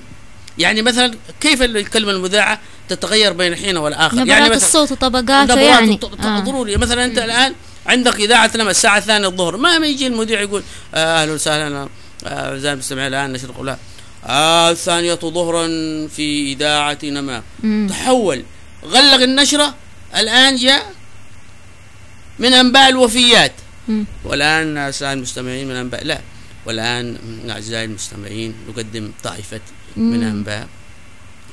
[0.58, 6.00] يعني مثلا كيف الكلمة المذاعة تتغير بين حين والآخر؟ نبرات يعني مثلا الصوت وطبقاته يعني.
[6.22, 6.40] آه.
[6.40, 6.76] ضروري.
[6.76, 7.54] مثلا أنت الآن
[7.86, 9.56] عندك إذاعة لما الساعة الثانية الظهر.
[9.56, 10.62] ما ما يجي المذيع يقول
[10.94, 11.88] آه أهلا وسهلا.
[12.26, 13.50] آه المستمعين الآن نشر
[14.26, 15.66] آه الثانية ظهرا
[16.08, 17.42] في إذاعة نما.
[17.88, 18.44] تحول.
[18.84, 19.74] غلق النشرة.
[20.16, 20.92] الآن جاء
[22.38, 23.52] من أنباء الوفيات.
[23.88, 24.04] مم.
[24.24, 26.20] والآن أعزائي المستمعين من أنباء لا.
[26.66, 27.16] والآن
[27.50, 29.60] أعزائي المستمعين نقدم طائفة
[29.96, 30.22] من.
[30.22, 30.68] أنباء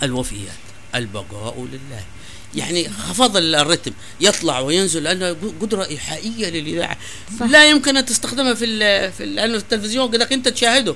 [0.04, 0.62] الوفيات.
[0.96, 2.04] البقاء لله.
[2.56, 3.92] يعني خفض الرتم
[4.22, 6.98] يطلع وينزل لأنه قدرة إيحائية للإذاعة
[7.40, 7.46] صح.
[7.46, 10.96] لا يمكن أن تستخدمها في ال في لأنه التلفزيون قدك أنت تشاهده.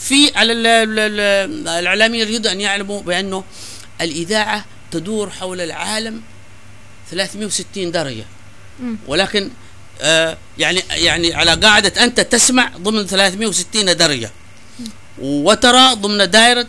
[0.00, 3.44] في على ال- ال- ال- الإعلاميين يريد أن يعلموا بأنه
[4.00, 6.22] الإذاعة تدور حول العالم
[7.10, 8.24] 360 درجة
[8.80, 8.96] مم.
[9.06, 9.50] ولكن
[10.00, 14.30] آه يعني يعني على قاعدة أنت تسمع ضمن 360 درجة
[15.18, 16.66] وترى ضمن دائرة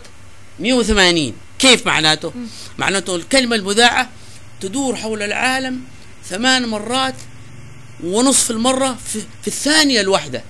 [0.60, 2.32] 180 كيف معناته؟
[2.78, 4.08] معناته الكلمة المذاعة
[4.60, 5.80] تدور حول العالم
[6.24, 7.14] ثمان مرات
[8.04, 10.42] ونصف المرة في, في الثانية الواحدة.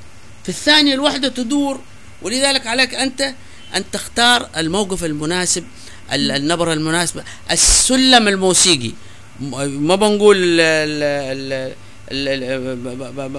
[0.42, 1.80] في الثانية الواحدة تدور
[2.22, 3.34] ولذلك عليك أنت
[3.76, 5.64] أن تختار الموقف المناسب
[6.12, 8.92] ال- النبرة المناسبة السلم الموسيقي.
[9.40, 10.36] ما بنقول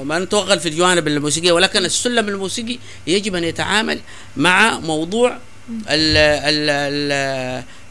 [0.06, 4.00] ما نتوغل في الجوانب الموسيقية ولكن السلم الموسيقي يجب أن يتعامل
[4.38, 5.38] مع موضوع
[5.70, 7.12] ال ال ال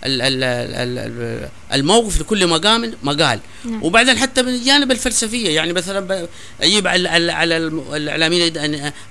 [0.05, 3.83] ال- ال- ال- ال- الموقف لكل مقام مقال نعم.
[3.83, 6.29] وبعدين حتى من الجانب الفلسفية يعني مثلا ب-
[6.61, 8.53] يجب على على- الإعلاميين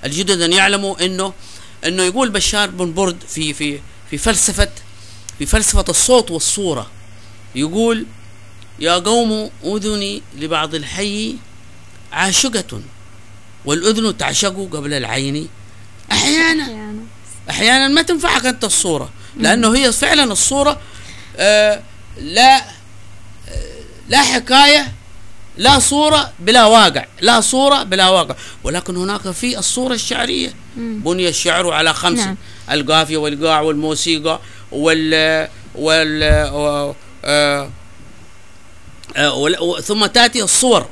[0.04, 1.32] الجدد أن يعلموا انه
[1.86, 4.68] إنه يقول بشار بن برد في في في فلسفه
[5.38, 6.90] في فلسفة الصوت والصورة.
[7.54, 8.06] يقول
[8.78, 11.36] يا قوم أذني لبعض الحي
[12.12, 12.80] عاشقة
[13.64, 15.48] والأذن تعشق قبل العين
[16.12, 16.64] أحيانا.
[17.50, 20.80] أحيانا ما تنفعك أنت الصورة لأنه هي فعلا الصورة
[21.36, 21.82] آه
[22.20, 22.64] لا آه
[24.08, 24.92] لا حكاية
[25.56, 28.34] لا صورة بلا واقع لا صورة بلا واقع
[28.64, 30.54] ولكن هناك في الصورة الشعرية.
[30.76, 32.36] بني الشعر على خمس نعم.
[32.70, 34.40] القافية والايقاع والموسيقى
[34.72, 37.70] وال وال آه آه
[39.80, 40.86] ثم تأتي الصور.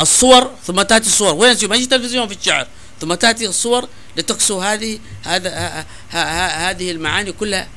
[0.00, 2.66] الصور ثم تأتي الصور وين ما يجي تلفزيون في الشعر
[3.00, 5.86] ثم تأتي الصور لتكسو هذه هذا
[6.68, 7.68] هذه المعاني كلها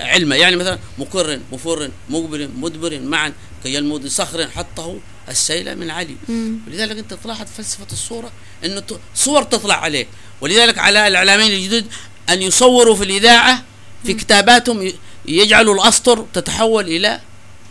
[0.00, 0.36] علما.
[0.36, 3.32] يعني مثلا مكر مفر مقبل مدبر معا
[3.62, 4.98] كجلمود صخر حطه
[5.28, 6.16] السيل من عل.
[6.28, 6.58] مم.
[6.66, 8.30] ولذلك انت تلاحظ فلسفة الصورة
[8.64, 8.82] انه
[9.14, 10.08] صور تطلع عليك
[10.40, 11.86] ولذلك على الاعلاميين الجدد
[12.28, 13.64] أن يصوروا في الإذاعة
[14.04, 14.92] في كتاباتهم
[15.26, 17.20] يجعلوا الأسطر تتحول إلى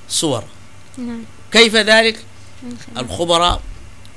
[0.09, 0.43] صور.
[0.97, 1.23] نعم.
[1.51, 2.23] كيف ذلك؟
[2.97, 3.61] الخبراء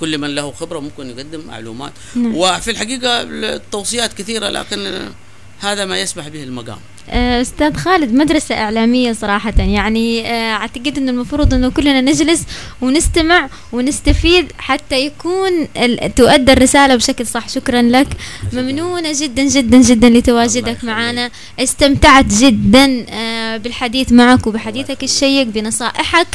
[0.01, 1.92] كل من له خبرة ممكن يقدم معلومات.
[2.16, 2.36] نعم.
[2.36, 4.78] وفي الحقيقة التوصيات كثيرة لكن
[5.61, 6.78] هذا ما يسمح به المقام.
[7.11, 9.55] آه، أستاذ خالد مدرسة إعلامية صراحة.
[9.59, 12.42] يعني آه، أعتقد انه المفروض إنه كلنا نجلس
[12.80, 15.68] ونستمع ونستفيد حتى يكون
[16.16, 17.48] تؤدى الرسالة بشكل صح.
[17.48, 18.09] شكرا لك.
[18.53, 20.84] ممنونة جدا جدا جدا لتواجدك.
[20.84, 21.30] معنا.
[21.59, 23.07] استمتعت جدا.
[23.11, 26.26] آه، بالحديث معك وبحديثك الشيق بنصائحك.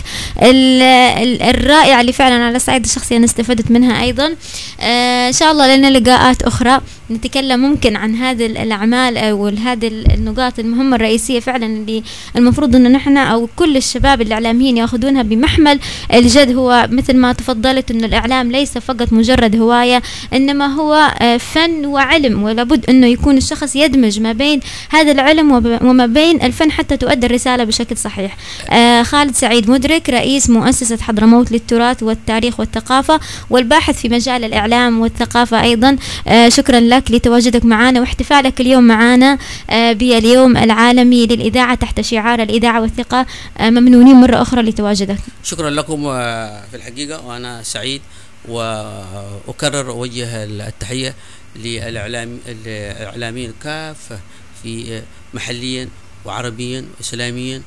[0.42, 4.36] ال- ال- الرائعة اللي فعلا على الصعيد الشخصي أنا استفدت منها أيضا.
[4.80, 6.82] آه، إن شاء الله لنا لقاءات أخرى.
[7.12, 12.04] نتكلم ممكن عن هذه ال- الأعمال أو هذه ال- النقاط المهمة الرئيسية فعلا اللي
[12.36, 15.80] المفروض أنه نحن أو كل الشباب الإعلاميين يأخذونها بمحمل.
[16.14, 20.02] الجد هو مثل ما تفضلت أنه الإعلام ليس فقط مجرد هواية
[20.34, 25.52] إنما هو آه، فن وعلم ولابد أنه يكون الشخص يدمج ما بين هذا العلم
[25.84, 28.38] وما بين الفن حتى تؤدي الرسالة بشكل صحيح.
[28.72, 35.62] آه، خالد سعيد مدرك رئيس مؤسسة حضرموت للتراث والتاريخ والثقافة والباحث في مجال الإعلام والثقافة
[35.62, 35.98] أيضا.
[36.28, 36.95] آه، شكرا لك.
[36.96, 39.38] لتواجدك معنا واحتفالك اليوم معنا
[39.70, 43.26] آه، باليوم العالمي للإذاعة تحت شعار الإذاعة والثقة
[43.58, 48.02] آه، ممنونين مرة أخرى لتواجدك شكرا لكم آه، في الحقيقة وأنا سعيد
[48.48, 51.16] وأكرر أوجه التحية
[51.56, 54.20] للإعلام الإعلاميين كافة
[54.64, 55.02] في
[55.34, 55.90] محليا
[56.26, 57.62] وعربيا وإسلاميا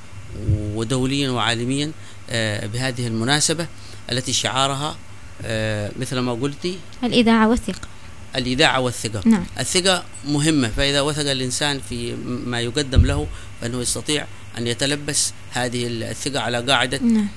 [0.74, 1.92] ودوليا وعالميا
[2.72, 3.66] بهذه المناسبة
[4.12, 4.96] التي شعارها
[5.98, 7.88] مثل ما قلتي الإذاعة والثقة.
[8.36, 9.22] الإذاعة والثقة.
[9.24, 9.46] نعم.
[9.58, 13.26] الثقة مهمة فإذا وثق الإنسان في ما يقدم له
[13.60, 14.26] فإنه يستطيع
[14.58, 17.28] أن يتلبس هذه الثقة على قاعدة نعم.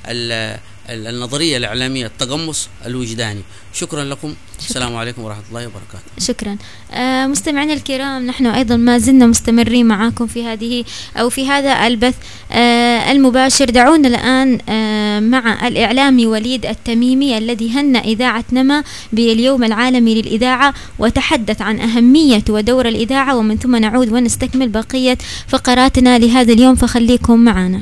[0.93, 3.41] ال- ال- النظرية الإعلامية التقمص الوجداني.
[3.73, 4.33] شكرا لكم.
[4.59, 6.11] السلام عليكم ورحمة الله وبركاته.
[6.19, 6.57] شكرا.
[6.91, 10.83] آه مستمعينا الكرام نحن أيضا ما زلنا مستمرين معاكم في هذه
[11.17, 12.15] أو في هذا البث
[12.51, 13.65] آه المباشر.
[13.65, 18.83] دعونا الآن آه مع الاعلامي وليد التميمي الذي هنأ إذاعة نما
[19.13, 25.17] باليوم العالمي للإذاعة وتحدث عن أهمية ودور الإذاعة ومن ثم نعود ونستكمل بقية
[25.47, 27.81] فقراتنا لهذا اليوم فخليكم معنا.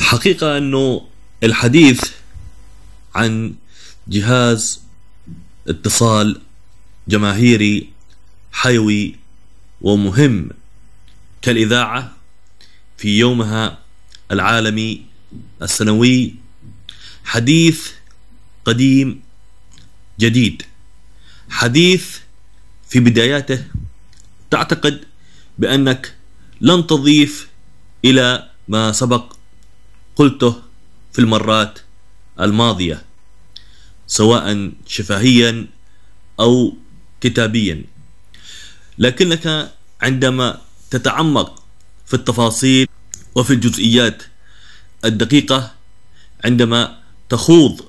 [0.00, 1.00] حقيقة أنه
[1.44, 2.00] الحديث
[3.14, 3.54] عن
[4.08, 4.80] جهاز
[5.68, 6.40] اتصال
[7.08, 7.90] جماهيري
[8.52, 9.16] حيوي
[9.80, 10.50] ومهم
[11.42, 12.16] كالإذاعة
[12.96, 13.78] في يومها
[14.32, 15.02] العالمي
[15.62, 16.34] السنوي.
[17.24, 17.88] حديث
[18.64, 19.20] قديم
[20.20, 20.62] جديد.
[21.48, 22.18] حديث
[22.88, 23.64] في بداياته
[24.50, 25.04] تعتقد
[25.58, 26.14] بأنك
[26.60, 27.48] لن تضيف
[28.04, 29.36] إلى ما سبق
[30.16, 30.62] قلته
[31.14, 31.78] في المرات
[32.40, 33.02] الماضية
[34.06, 35.66] سواء شفهيا
[36.40, 36.76] أو
[37.20, 37.84] كتابيا.
[38.98, 40.60] لكنك عندما
[40.90, 41.62] تتعمق
[42.06, 42.88] في التفاصيل
[43.34, 44.22] وفي الجزئيات
[45.04, 45.74] الدقيقة
[46.44, 46.98] عندما
[47.28, 47.80] تخوض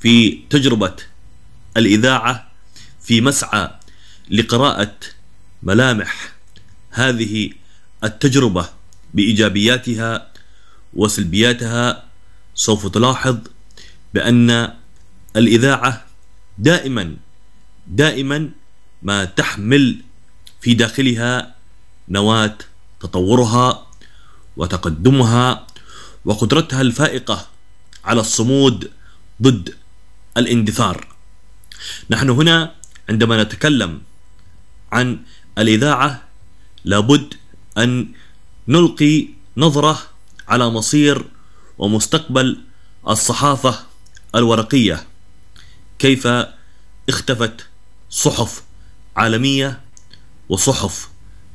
[0.00, 0.96] في تجربة
[1.76, 2.52] الإذاعة
[3.02, 3.70] في مسعى
[4.30, 4.94] لقراءة
[5.62, 6.32] ملامح
[6.90, 7.50] هذه
[8.04, 8.68] التجربة
[9.14, 10.30] بإيجابياتها
[10.94, 12.04] وسلبياتها
[12.54, 13.38] سوف تلاحظ
[14.14, 14.74] بأن
[15.36, 16.06] الإذاعة
[16.58, 17.16] دائما
[17.86, 18.50] دائما
[19.02, 20.02] ما تحمل
[20.60, 21.54] في داخلها
[22.08, 22.58] نواة
[23.00, 23.86] تطورها
[24.56, 25.66] وتقدمها
[26.24, 27.46] وقدرتها الفائقة
[28.04, 28.90] على الصمود
[29.42, 29.74] ضد
[30.36, 31.06] الاندثار.
[32.10, 32.74] نحن هنا
[33.08, 34.02] عندما نتكلم
[34.92, 35.18] عن
[35.58, 36.28] الإذاعة
[36.84, 37.34] لابد
[37.78, 38.12] أن
[38.68, 40.02] نلقي نظرة
[40.48, 41.24] على مصير
[41.78, 42.60] ومستقبل
[43.08, 43.78] الصحافة
[44.34, 45.06] الورقية.
[45.98, 46.28] كيف
[47.08, 47.66] اختفت
[48.10, 48.62] صحف
[49.16, 49.80] عالمية
[50.48, 51.08] وصحف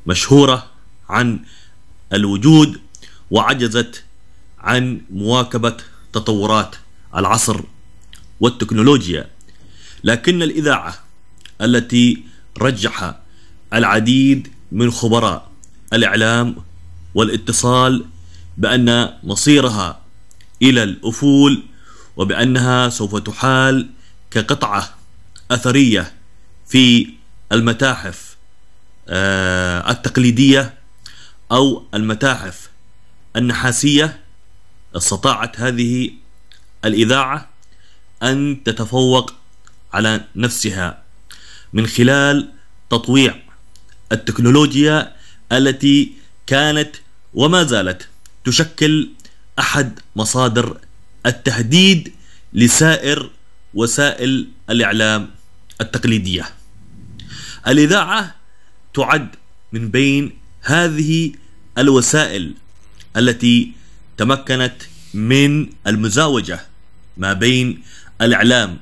[0.06, 0.70] مشهورة
[1.08, 1.44] عن
[2.12, 2.80] الوجود
[3.30, 4.04] وعجزت
[4.58, 5.76] عن مواكبة
[6.12, 6.76] تطورات
[7.16, 7.60] العصر
[8.40, 9.30] والتكنولوجيا.
[10.04, 11.04] لكن الإذاعة
[11.60, 12.24] التي
[12.58, 13.14] رجح
[13.74, 15.50] العديد من خبراء
[15.92, 16.56] الإعلام
[17.14, 18.04] والاتصال
[18.58, 19.99] بأن مصيرها
[20.62, 21.62] إلى الأفول
[22.16, 23.90] وبأنها سوف تحال
[24.30, 24.94] كقطعة
[25.50, 26.12] أثرية
[26.68, 27.08] في
[27.52, 28.36] المتاحف
[29.08, 30.74] آه، التقليدية
[31.52, 32.70] أو المتاحف
[33.36, 34.20] النحاسية.
[34.96, 36.10] استطاعت هذه
[36.84, 37.48] الإذاعة
[38.22, 39.34] أن تتفوق
[39.92, 41.02] على نفسها
[41.72, 42.52] من خلال
[42.90, 43.42] تطويع
[44.12, 45.16] التكنولوجيا
[45.52, 46.12] التي
[46.46, 46.96] كانت
[47.34, 48.08] وما زالت
[48.44, 49.10] تشكل
[49.60, 50.78] أحد مصادر
[51.26, 52.12] التهديد
[52.52, 53.30] لسائر
[53.74, 55.30] وسائل الإعلام
[55.80, 56.48] التقليدية.
[57.68, 58.34] الإذاعة
[58.94, 59.28] تعد
[59.72, 60.32] من بين
[60.62, 61.32] هذه
[61.78, 62.54] الوسائل
[63.16, 63.72] التي
[64.16, 64.82] تمكنت
[65.14, 66.60] من المزاوجة
[67.16, 67.82] ما بين
[68.20, 68.78] الإعلام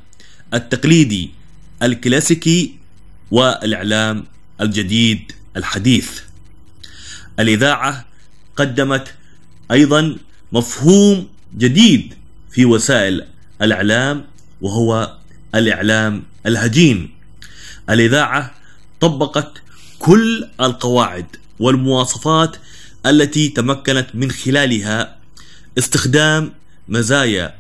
[0.55, 1.31] التقليدي
[1.83, 2.75] الكلاسيكي
[3.31, 4.25] والإعلام
[4.61, 6.21] الجديد الحديث.
[7.39, 8.07] الإذاعة
[8.57, 9.15] قدمت
[9.71, 10.17] أيضا
[10.53, 11.29] مفهوم
[11.59, 12.15] جديد
[12.51, 13.27] في وسائل
[13.63, 14.25] الإعلام
[14.61, 15.17] وهو
[15.55, 17.11] الإعلام الهجين.
[17.91, 18.55] الإذاعة
[19.01, 19.53] طبقت
[19.99, 21.27] كل القواعد
[21.59, 22.57] والمواصفات
[23.07, 25.17] التي تمكنت من خلالها
[25.79, 26.53] استخدام
[26.89, 27.55] مزايا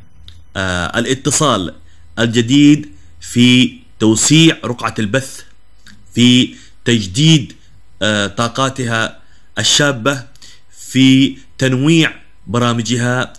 [0.57, 1.75] آه الاتصال
[2.19, 2.89] الجديد
[3.21, 5.41] في توسيع رقعة البث
[6.15, 7.53] في تجديد
[8.03, 9.19] آه طاقاتها
[9.59, 10.25] الشابة
[10.91, 12.13] في تنويع
[12.49, 13.33] برامجها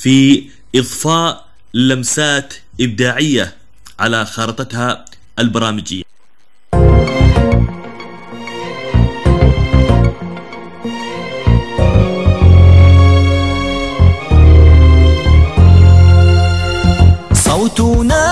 [0.00, 0.44] في
[0.74, 1.44] إضفاء
[1.74, 3.54] لمسات إبداعية
[3.98, 5.04] على خارطتها
[5.38, 6.02] البرامجية.
[17.32, 18.24] صوتنا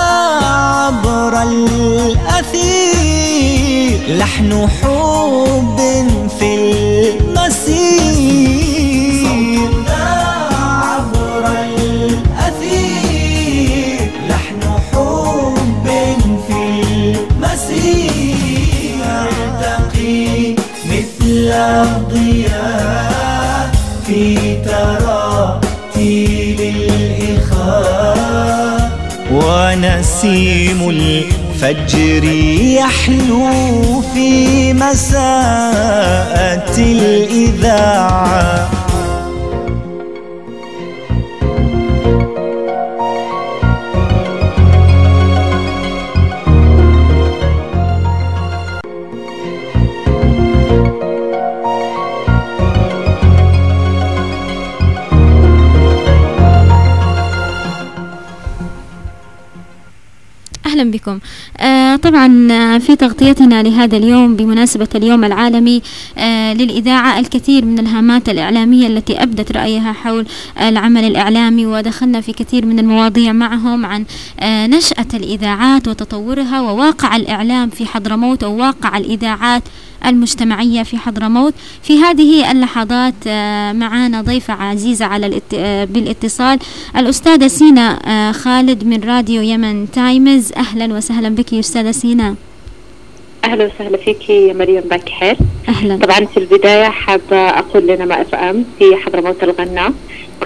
[0.42, 3.02] عبر الأثير
[4.16, 5.78] لحن حب
[21.72, 23.70] الضياء
[24.06, 28.12] في تراتيل الإخاء.
[29.32, 32.24] ونسيم الفجر
[32.78, 33.50] يحلو
[34.14, 38.70] في مساءة الإذاعة.
[61.02, 61.18] بكم
[61.58, 65.82] آه طبعا آه، في تغطيتنا لهذا اليوم بمناسبة اليوم العالمي
[66.18, 70.26] آه للإذاعة الكثير من الهامات الإعلامية التي أبدت رأيها حول
[70.60, 74.04] العمل الإعلامي ودخلنا في كثير من المواضيع معهم عن
[74.40, 79.62] آه نشأة الإذاعات وتطورها وواقع الإعلام في حضرموت وواقع الإذاعات.
[80.06, 81.54] المجتمعية في حضرموت.
[81.82, 85.40] في هذه اللحظات آه، معنا ضيفة عزيزة على.
[85.54, 86.58] آه، بالاتصال
[86.96, 90.52] الأستاذة سينا آه، خالد من راديو يمن تايمز.
[90.52, 92.34] أهلا وسهلا بك يا أستاذة سينا.
[93.44, 95.36] أهلا وسهلا فيك يا مريم باك حير
[95.68, 95.96] أهلا.
[95.96, 99.94] طبعا في البداية حابه أقول لنا ما اف ام في حضرموت الغنى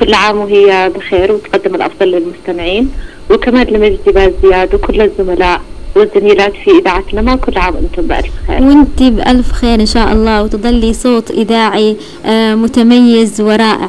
[0.01, 2.91] كل عام وهي بخير وتقدم الأفضل للمستمعين.
[3.31, 5.61] وكمان لمجدي باز زياد وكل الزملاء.
[5.97, 8.63] والزميلات في إذاعتنا ما كل عام وأنتم بألف خير.
[8.63, 13.89] وانت بألف خير إن شاء الله وتظلي صوت إذاعي آه، متميز ورائع.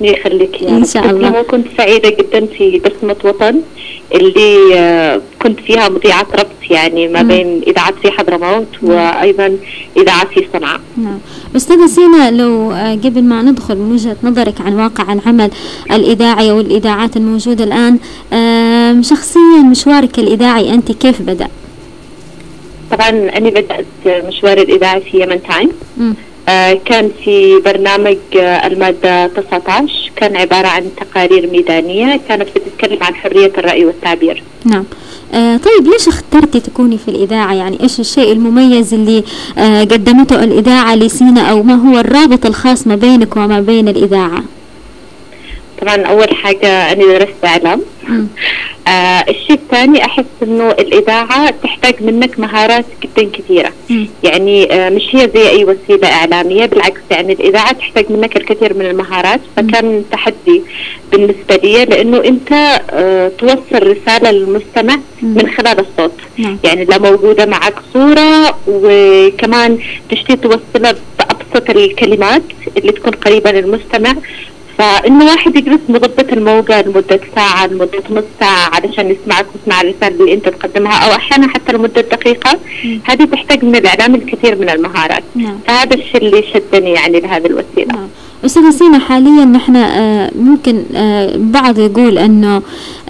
[0.00, 0.84] يخليك يا رب.
[0.86, 1.42] شاء الله.
[1.42, 3.60] كنت سعيدة جدا في بسمه وطن
[4.14, 7.22] اللي آه، كنت فيها مذيعه ربط يعني ما.
[7.22, 9.56] بين إذاعة في حضرموت وأيضا
[9.96, 11.18] إذاعة في صنعاء نعم
[11.56, 15.50] أستاذة سينا لو آه، قبل ما ندخل من وجهة نظرك عن واقع العمل
[15.92, 17.98] الإذاعي والإذاعات الموجودة الآن
[18.32, 21.48] آم، شخصيا مشوارك الإذاعي أنت كيف بدأ؟
[22.90, 25.70] طبعا أنا بدأت مشواري الإذاعي في يمن تايم
[26.84, 33.52] كان في برنامج آه، المادة 19 كان عبارة عن تقارير ميدانية كانت بتتكلم عن حرية
[33.58, 34.42] الرأي والتعبير.
[34.64, 34.84] نعم.
[35.34, 39.24] آه طيب ليش اخترتي تكوني في الإذاعة؟ يعني إيش الشيء المميز اللي
[39.58, 44.42] آه قدمته الإذاعة لسينا أو ما هو الرابط الخاص ما بينك وما بين الإذاعة؟
[45.80, 47.80] طبعا أول حاجة أنا درست إعلام.
[48.88, 54.08] آه الشيء الثاني أحس إنه الإذاعة تحتاج منك مهارات جدا كثيرة مم.
[54.24, 58.86] يعني آه مش هي زي أي وسيلة إعلامية بالعكس يعني الإذاعة تحتاج منك الكثير من
[58.86, 60.62] المهارات فكان تحدي
[61.12, 62.52] بالنسبة لي لأنه أنت
[62.90, 63.62] آه توصل
[63.96, 65.34] رسالة للمستمع مم.
[65.34, 69.78] من خلال الصوت نعم يعني لا موجودة معك صورة وكمان
[70.10, 72.42] تشتي توصلها بأبسط الكلمات
[72.76, 74.14] اللي تكون قريبة للمستمع
[74.78, 80.34] فإنه واحد يجلس مضبط الموقع لمدة ساعة لمدة نص ساعة علشان يسمعك ويسمع الرسالة اللي
[80.34, 82.58] أنت تقدمها أو أحيانا حتى لمدة دقيقة.
[83.04, 85.22] هذه تحتاج من الإعلام الكثير من المهارات.
[85.34, 85.58] نعم.
[85.66, 87.94] فهذا الشيء اللي شدني يعني لهذه الوسيلة.
[87.94, 88.08] نعم.
[88.44, 92.62] أستاذة سينا حاليا نحن آه، ممكن آه، بعض يقول أنه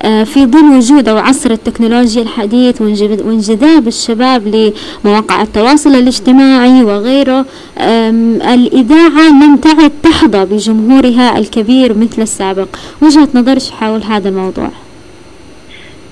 [0.02, 2.80] آه، في ظل وجود أو عصر التكنولوجيا الحديث
[3.24, 4.72] وانجذاب الشباب
[5.04, 7.44] لمواقع التواصل الاجتماعي وغيره
[7.78, 12.68] آم، الإذاعة لم تعد تحظى بجمهورها الكبير مثل السابق.
[13.02, 14.68] وجهة نظرك حول هذا الموضوع؟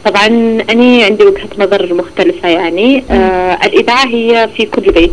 [0.05, 0.27] طبعا
[0.71, 3.05] أنا عندي وجهة نظر مختلفة يعني.
[3.11, 5.13] آه الإذاعة هي في كل بيت.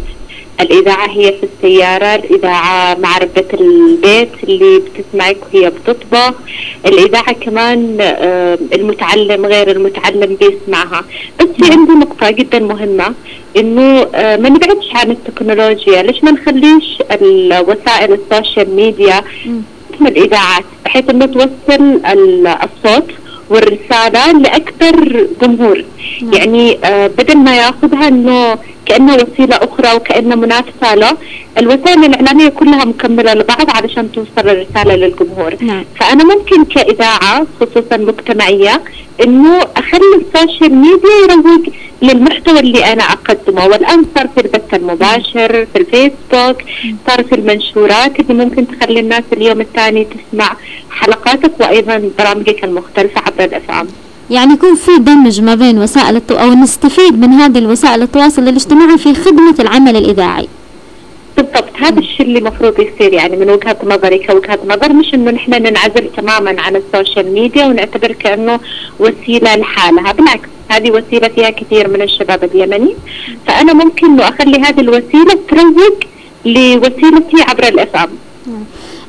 [0.62, 6.34] الإذاعة هي في السيارة الإذاعة مع ربة البيت اللي بتسمعك وهي بتطبخ.
[6.86, 7.98] الإذاعة كمان
[8.74, 11.04] المتعلم غير المتعلم بيسمعها.
[11.40, 13.14] بس في عندي نقطة جدا مهمة
[13.58, 16.02] إنه ما نبعدش عن التكنولوجيا.
[16.02, 19.22] ليش ما نخليش الوسائل السوشيال ميديا.
[20.00, 23.12] من الإذاعات؟ بحيث إنه توصل ال- الصوت
[23.50, 25.84] والرسالة لأكثر جمهور.
[26.22, 26.34] نعم.
[26.34, 26.78] يعني
[27.08, 31.18] بدل ما يأخذها إنه كأنها وسيلة أخرى وكأنها منافسة له.
[31.58, 35.56] الوسائل الإعلامية كلها مكملة لبعض علشان توصل الرسالة للجمهور.
[35.62, 35.86] نعم.
[36.00, 38.82] فأنا ممكن كإذاعة خصوصا مجتمعية
[39.24, 41.70] إنه أخلي ال social media يروج
[42.02, 43.66] للمحتوى اللي أنا أقدمه.
[43.68, 46.62] والآن صار في البث المباشر في الفيسبوك
[47.08, 50.56] صار في المنشورات اللي ممكن تخلي الناس اليوم الثاني تسمع
[50.92, 53.88] حلقاتك وأيضا برامجك المختلفة عبر ال FM
[54.34, 56.36] يعني يكون في دمج ما بين وسائل التو...
[56.36, 60.48] أو نستفيد من هذه الوسائل التواصل الاجتماعي في خدمة العمل الإذاعي.
[61.38, 61.70] بالضبط.
[61.80, 66.10] هذا الشيء اللي المفروض يصير يعني من وجهة نظري كوجهة نظر مش إنه نحن ننعزل
[66.18, 68.60] تماما عن ال social media ونعتبر كأنه
[69.00, 70.12] وسيلة لحالها.
[70.12, 72.96] بالعكس هذه وسيلة فيها كثير من الشباب اليمني.
[73.48, 75.98] فأنا ممكن إنه أخلي هذه الوسيلة تروج
[76.46, 78.10] لوسيلتي عبر ال FM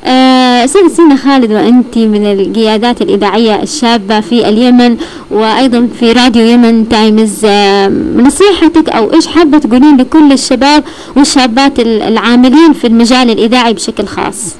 [0.05, 4.97] آه، أستاذة سينا خالد وأنت من القيادات الإذاعية الشابة في اليمن
[5.31, 7.45] وأيضا في راديو يمن تايمز.
[7.45, 10.83] آه، نصيحتك أو إيش حابة تقولين لكل الشباب
[11.15, 14.55] والشابات ال- العاملين في المجال الإذاعي بشكل خاص؟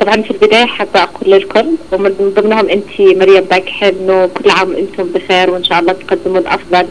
[0.00, 5.04] طبعا في البداية حابة أقول للكل ومن ضمنهم أنت مريم باكحل إنه كل عام أنتم
[5.04, 6.86] بخير وإن شاء الله تقدموا الأفضل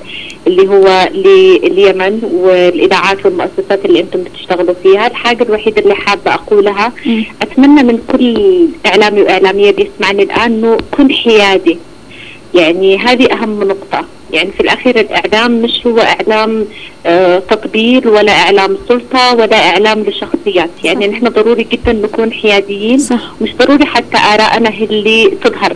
[0.48, 5.08] اللي هو لليمن والإذاعات والمؤسسات اللي أنتم بتشتغلوا فيها.
[5.08, 6.92] الحاجة الوحيدة اللي حابة أقولها.
[7.42, 11.78] أتمنى من كل إعلامي وإعلامية بيسمعني الآن إنه كن حيادي.
[12.54, 14.06] يعني هذه أهم نقطة.
[14.34, 16.66] يعني في الأخير الإعلام مش هو إعلام
[17.06, 20.70] آه تطبيل ولا إعلام سلطة ولا إعلام لشخصيات.
[20.84, 21.12] يعني صح.
[21.12, 23.32] نحن ضروري جدا نكون حياديين صح.
[23.42, 25.76] مش ضروري حتى آراءنا هي اللي تظهر.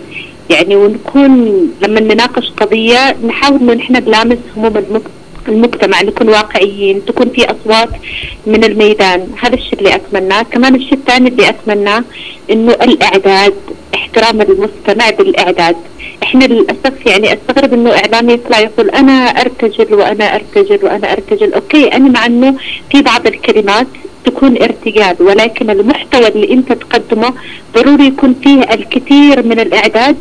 [0.50, 5.21] يعني ونكون لما نناقش قضية نحاول إنه نحن نلامس هموم المجتمع.
[5.48, 7.90] المجتمع نكون واقعيين تكون في أصوات
[8.48, 9.28] من الميدان.
[9.42, 10.42] هذا الشيء اللي أتمناه.
[10.42, 12.04] كمان الشيء الثاني اللي أتمناه
[12.52, 13.54] إنه الإعداد
[13.96, 15.76] احترام المستمع بالإعداد.
[16.24, 21.54] إحنا للأسف يعني أستغرب إنه اعلامي يطلع يقول أنا أرتجل وأنا أرتجل وأنا أرتجل.
[21.54, 22.56] أوكي أنا مع إنه
[22.92, 23.88] في بعض الكلمات
[24.26, 27.34] تكون ارتجال ولكن المحتوى اللي أنت تقدمه
[27.76, 30.16] ضروري يكون فيه الكثير من الإعداد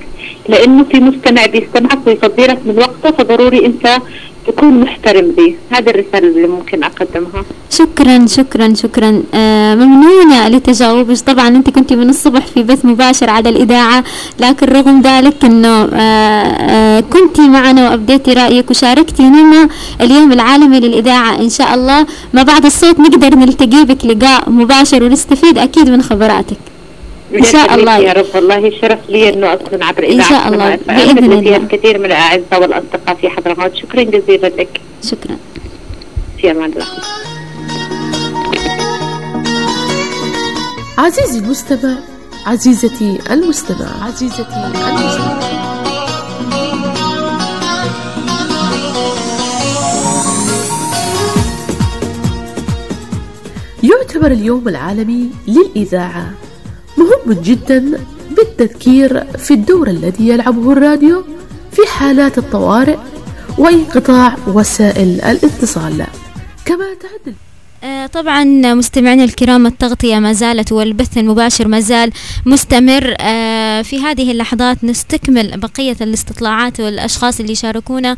[0.49, 3.99] لأنه في مستمع بيستمعك ويفضي لك من وقته فضروري أنت
[4.47, 7.45] تكون محترم به هذه الرسالة اللي ممكن أقدمها.
[7.71, 9.23] شكرا شكرا شكرا.
[9.35, 14.05] آه ممنونة لتجاوبك طبعا أنت كنت من الصبح في بث مباشر على الإذاعة
[14.41, 19.69] لكن رغم ذلك أنه آه آه كنت معنا وأبديتي رأيك وشاركتي لنا
[20.01, 22.07] اليوم العالمي للإذاعة إن شاء الله.
[22.35, 26.57] ما بعد الصوت نقدر نلتقي بك لقاء مباشر ونستفيد أكيد من خبراتك.
[27.35, 27.99] إن شاء الله.
[27.99, 28.27] يا رب.
[28.35, 30.77] والله شرف لي إنه أكون عبر إذاعة إن شاء الله.
[30.77, 31.57] بإذن الله.
[31.57, 33.75] الكثير من الأعزاء والأصدقاء في حضرموت.
[33.77, 34.81] شكرا جزيلا لك.
[35.05, 35.37] شكرا.
[36.39, 36.87] في أمان الله.
[40.99, 41.95] عزيزي المستمع
[42.47, 44.05] عزيزتي المستمع.
[44.05, 45.61] عزيزتي المستمع
[53.83, 56.35] يعتبر اليوم العالمي للإذاعة.
[56.99, 58.01] مهم جدا
[58.37, 61.25] بالتذكير في الدور الذي يلعبه الراديو
[61.73, 62.97] في حالات الطوارئ
[63.59, 66.07] وانقطاع وسائل الاتصال.
[66.65, 67.35] كما تعد
[67.85, 72.13] آه، طبعا مستمعينا الكرام التغطية ما زالت والبث المباشر ما زال
[72.47, 73.15] مستمر.
[73.21, 78.17] آه، في هذه اللحظات نستكمل بقية الاستطلاعات والأشخاص اللي شاركونا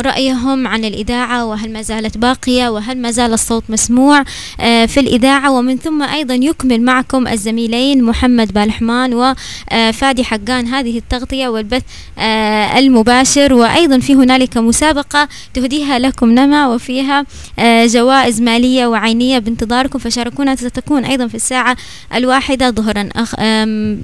[0.00, 4.24] رأيهم عن الإذاعة وهل ما زالت باقية وهل ما زال الصوت مسموع
[4.60, 11.48] آه، في الإذاعة ومن ثم أيضا يكمل معكم الزميلين محمد بالحمان وفادي حقان هذه التغطية
[11.48, 11.82] والبث
[12.18, 17.26] آه، المباشر وأيضا في هنالك مسابقة تهديها لكم نما وفيها
[17.58, 21.76] آه، جوائز مالية وعينية بانتظاركم فشاركونا ستكون أيضا في الساعة
[22.14, 23.08] الواحدة ظهرا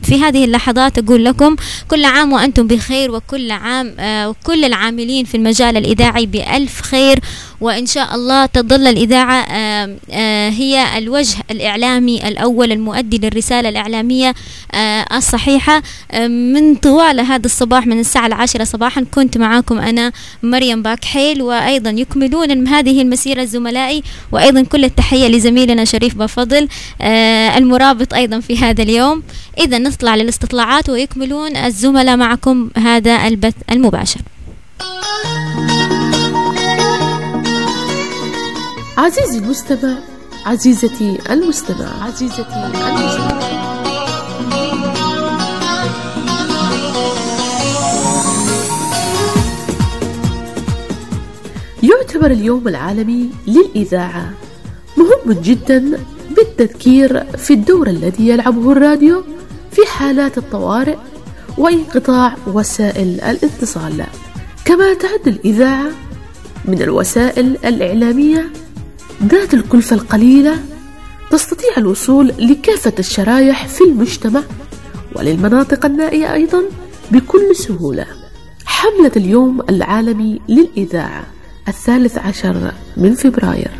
[0.02, 1.56] في هذه اللحظات أقول لكم
[1.88, 7.18] كل عام وأنتم بخير وكل عام آه، وكل العاملين في المجال الإذاعي بألف خير
[7.60, 14.34] وإن شاء الله تظل الإذاعة آم، آه، هي الوجه الإعلامي الأول المؤدي للرسالة الإعلامية
[14.74, 15.82] آه، الصحيحة.
[16.28, 22.68] من طوال هذا الصباح من الساعة العاشرة صباحا كنت معاكم أنا مريم باكحيل وأيضا يكملون
[22.68, 24.02] هذه المسيرة زملائي
[24.32, 26.68] وأيضا كل التحية لزميلنا شريف بفضل
[27.00, 29.22] آه، المرابط أيضا في هذا اليوم.
[29.58, 34.20] إذا نطلع للاستطلاعات ويكملون الزملاء معكم هذا البث المباشر.
[38.96, 39.98] عزيزي المستمع
[40.46, 42.04] عزيزتي المستمع.
[42.04, 43.40] عزيزتي المستمع.
[51.82, 54.32] يعتبر اليوم العالمي للإذاعة
[54.96, 55.98] مهم جدا
[56.36, 59.22] بالتذكير في الدور الذي يلعبه الراديو
[59.70, 60.96] في حالات الطوارئ
[61.58, 64.04] وانقطاع وسائل الاتصال.
[64.64, 65.90] كما تعد الإذاعة
[66.64, 68.50] من الوسائل الإعلامية
[69.22, 70.58] ذات الكلفة القليلة
[71.30, 74.42] تستطيع الوصول لكافة الشرايح في المجتمع
[75.14, 76.62] وللمناطق النائية أيضا
[77.10, 78.06] بكل سهولة.
[78.64, 81.24] حملة اليوم العالمي للإذاعة
[81.68, 83.70] الثالث عشر من فبراير.